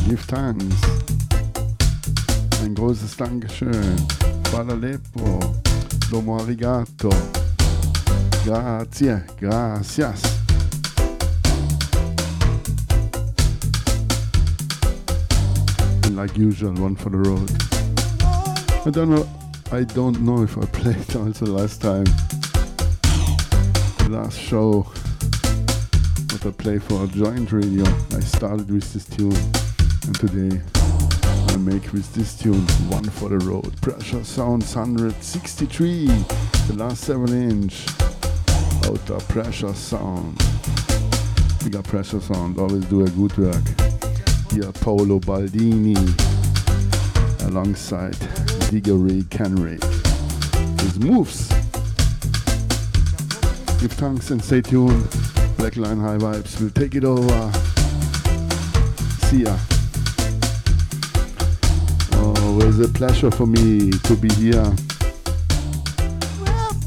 Give 0.07 0.19
thanks. 0.25 0.81
Ein 2.63 2.73
großes 2.73 3.15
Dankeschön. 3.15 3.95
Hvala 4.49 4.73
lepo. 4.73 5.53
Domo 6.09 6.39
arigato. 6.39 7.11
Grazie. 8.43 9.21
Gracias. 9.39 10.23
And 16.03 16.15
like 16.15 16.35
usual, 16.35 16.73
one 16.73 16.95
for 16.95 17.11
the 17.11 17.19
road. 17.19 17.51
I 18.83 18.89
don't 18.89 19.11
know. 19.11 19.27
I 19.71 19.83
don't 19.83 20.21
know 20.21 20.41
if 20.41 20.57
I 20.57 20.65
played 20.65 21.15
also 21.15 21.45
last 21.45 21.83
time. 21.83 22.07
Last 24.09 24.39
show 24.39 24.87
Play 26.51 26.79
for 26.79 27.03
a 27.03 27.07
joint 27.07 27.51
radio. 27.51 27.83
I 28.11 28.19
started 28.21 28.71
with 28.71 28.93
this 28.93 29.05
tune, 29.05 29.35
and 30.05 30.15
today 30.17 30.61
I 31.53 31.57
make 31.57 31.91
with 31.91 32.11
this 32.13 32.37
tune 32.37 32.65
one 32.89 33.03
for 33.03 33.29
the 33.29 33.39
road. 33.39 33.79
Pressure 33.81 34.23
Sounds 34.23 34.75
163, 34.75 36.05
the 36.05 36.73
last 36.75 37.03
7 37.03 37.29
inch. 37.29 37.85
Outer 38.85 39.19
Pressure 39.27 39.73
Sound. 39.73 40.41
We 41.63 41.69
got 41.69 41.83
Pressure 41.83 42.21
Sound, 42.21 42.57
always 42.59 42.85
do 42.85 43.05
a 43.05 43.09
good 43.09 43.37
work. 43.37 43.67
Here, 44.51 44.71
Paolo 44.71 45.19
Baldini 45.19 45.97
alongside 47.47 48.17
Diggory 48.69 49.23
Canry. 49.23 49.79
His 50.81 50.99
moves. 50.99 51.49
Give 53.79 53.91
thanks 53.91 54.31
and 54.31 54.43
stay 54.43 54.61
tuned. 54.61 55.07
Blackline 55.57 55.99
High 55.99 56.17
Vibes 56.17 56.61
will 56.61 56.69
take 56.69 56.93
it 56.93 57.03
over. 57.03 57.51
See 59.27 59.43
ya. 59.43 59.57
Oh, 62.13 62.59
it's 62.61 62.79
a 62.79 62.87
pleasure 62.93 63.31
for 63.31 63.47
me 63.47 63.89
to 63.91 64.15
be 64.15 64.29
here. 64.35 64.71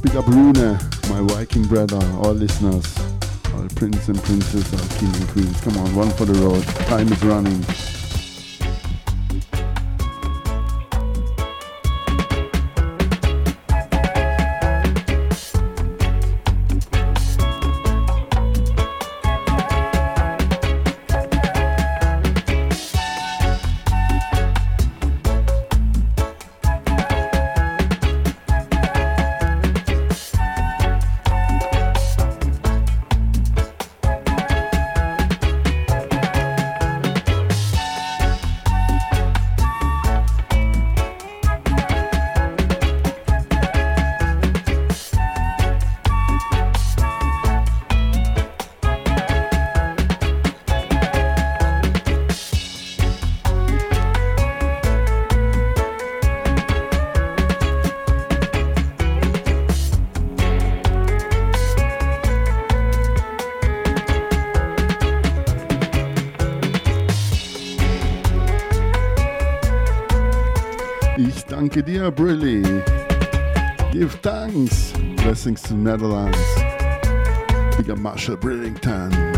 Big 0.02 0.16
up 0.16 0.26
Rune, 0.28 0.78
my 1.10 1.20
Viking 1.34 1.66
brother, 1.66 2.00
all 2.22 2.32
listeners, 2.32 2.96
all 3.54 3.66
prince 3.74 4.08
and 4.08 4.22
princess, 4.22 4.72
all 4.72 4.98
king 4.98 5.14
and 5.20 5.28
queens. 5.30 5.60
Come 5.60 5.76
on, 5.78 5.94
one 5.94 6.10
for 6.10 6.24
the 6.24 6.34
road. 6.40 6.62
Time 6.86 7.12
is 7.12 7.22
running. 7.24 7.99
Brilly. 72.08 72.62
Give 73.92 74.12
thanks. 74.22 74.92
Blessings 75.22 75.60
to 75.62 75.74
Netherlands. 75.74 76.38
Bigger 77.76 77.96
Marshall 77.96 78.38
Brillington. 78.38 79.29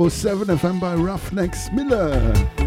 107 0.00 0.56
FM 0.56 0.80
by 0.80 0.94
Ruffneck 0.96 1.54
Smille. 1.54 2.59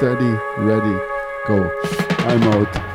Steady, 0.00 0.32
ready, 0.56 0.98
go. 1.46 1.70
I'm 2.20 2.42
out. 2.44 2.89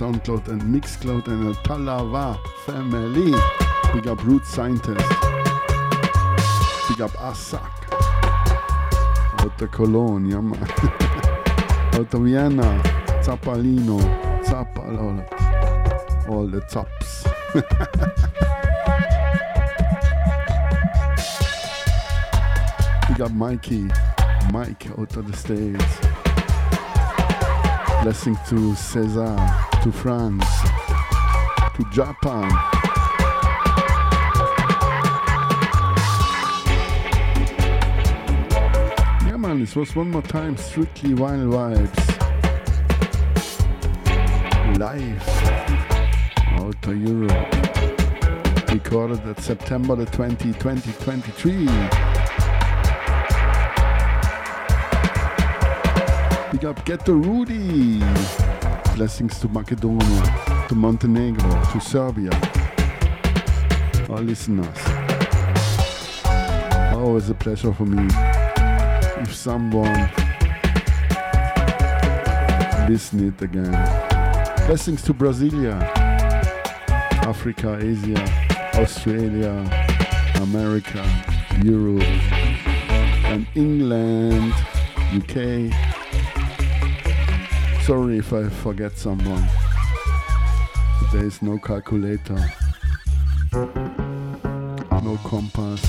SoundCloud 0.00 0.48
and 0.48 0.62
Mixcloud 0.62 1.28
and 1.28 1.48
the 1.48 1.52
Talava 1.60 2.38
family. 2.64 3.32
Big 3.92 4.08
up 4.08 4.24
Root 4.24 4.46
Scientist. 4.46 4.96
Big 6.88 7.02
up 7.02 7.10
Asak. 7.20 7.70
Out 9.42 9.58
the 9.58 9.68
Cologne, 9.70 10.24
yeah. 10.24 10.38
Out 11.98 12.12
Vienna, 12.12 12.82
Zappalino, 13.22 14.00
Zappal, 14.42 14.98
all, 14.98 15.20
all 16.34 16.46
the 16.46 16.62
tops. 16.62 17.24
Big 23.08 23.20
up 23.20 23.32
Mikey, 23.32 23.90
Mike 24.50 24.88
out 24.98 25.16
of 25.18 25.30
the 25.30 25.36
States. 25.36 25.98
Blessing 28.02 28.38
to 28.48 28.74
Cesar, 28.74 29.36
to 29.82 29.90
France, 29.90 30.44
to 31.74 31.84
Japan. 31.90 32.50
Yeah, 39.26 39.36
man, 39.38 39.60
this 39.60 39.74
was 39.74 39.96
one 39.96 40.10
more 40.10 40.20
time 40.20 40.58
Strictly 40.58 41.14
Vinyl 41.14 41.52
Vibz. 41.54 42.18
Live 44.78 45.28
out 46.58 46.86
of 46.86 46.96
Europe. 46.96 48.70
Recorded 48.70 49.26
at 49.26 49.40
September 49.40 49.96
the 49.96 50.04
20, 50.04 50.52
2023. 50.52 51.66
Big 56.52 56.64
up 56.66 56.84
Ghetto 56.84 57.14
Rudy. 57.14 58.59
Blessings 59.00 59.40
to 59.40 59.48
Macedonia, 59.48 60.66
to 60.68 60.74
Montenegro, 60.74 61.50
to 61.72 61.80
Serbia. 61.80 62.30
Our 64.10 64.20
listeners. 64.20 64.76
Always 66.92 67.30
a 67.30 67.34
pleasure 67.34 67.72
for 67.72 67.86
me 67.86 68.06
if 69.22 69.34
someone 69.34 70.10
listen 72.90 73.28
it 73.28 73.40
again. 73.40 73.72
Blessings 74.66 75.00
to 75.04 75.14
Brasilia, 75.14 75.80
Africa, 77.24 77.78
Asia, 77.80 78.22
Australia, 78.74 79.64
America, 80.42 81.02
Europe, 81.64 82.02
and 83.32 83.46
England, 83.54 84.52
UK, 85.14 85.89
Sorry 87.82 88.18
if 88.18 88.32
I 88.32 88.48
forget 88.48 88.96
someone. 88.96 89.44
There 91.12 91.24
is 91.24 91.42
no 91.42 91.58
calculator, 91.58 92.38
no 93.52 95.18
compass. 95.24 95.82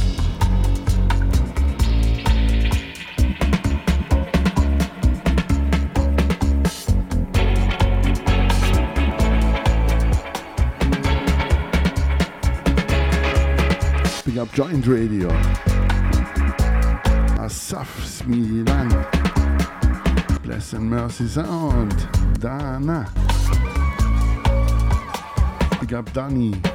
Big 14.26 14.38
up 14.40 14.52
Joint 14.53 14.88
Radio. 14.88 15.30
Asaf 17.40 18.00
Smilan. 18.02 19.20
Bless 20.61 20.73
and 20.73 20.90
Mercy 20.91 21.27
Sound. 21.27 22.07
Dana. 22.40 23.11
Big 25.80 25.93
up 25.95 26.14
Danny. 26.14 26.51
Big 26.51 26.67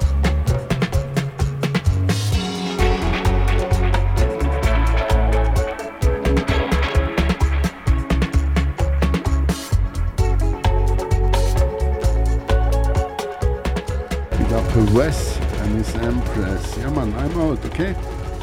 up 14.52 14.66
to 14.72 14.80
Wes 14.96 15.38
and 15.60 15.76
his 15.76 15.94
Empress. 15.94 16.76
Yeah 16.76 16.90
man, 16.90 17.14
I'm 17.14 17.40
out, 17.40 17.64
okay? 17.66 17.94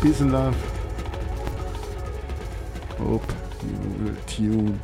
Peace 0.01 0.21
and 0.21 0.31
love. 0.31 0.55
Hope 2.97 3.29
you 3.61 4.05
will 4.05 4.15
tune 4.25 4.79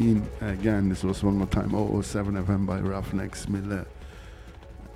in 0.00 0.28
again. 0.40 0.88
This 0.88 1.02
was 1.02 1.22
one 1.22 1.36
more 1.36 1.46
time 1.46 1.70
007 1.70 2.34
FM 2.34 2.66
by 2.66 2.78
Ruffneck 2.80 3.34
Smille. 3.34 3.84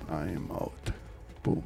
I 0.09 0.23
am 0.23 0.49
out. 0.51 0.91
Boom. 1.43 1.63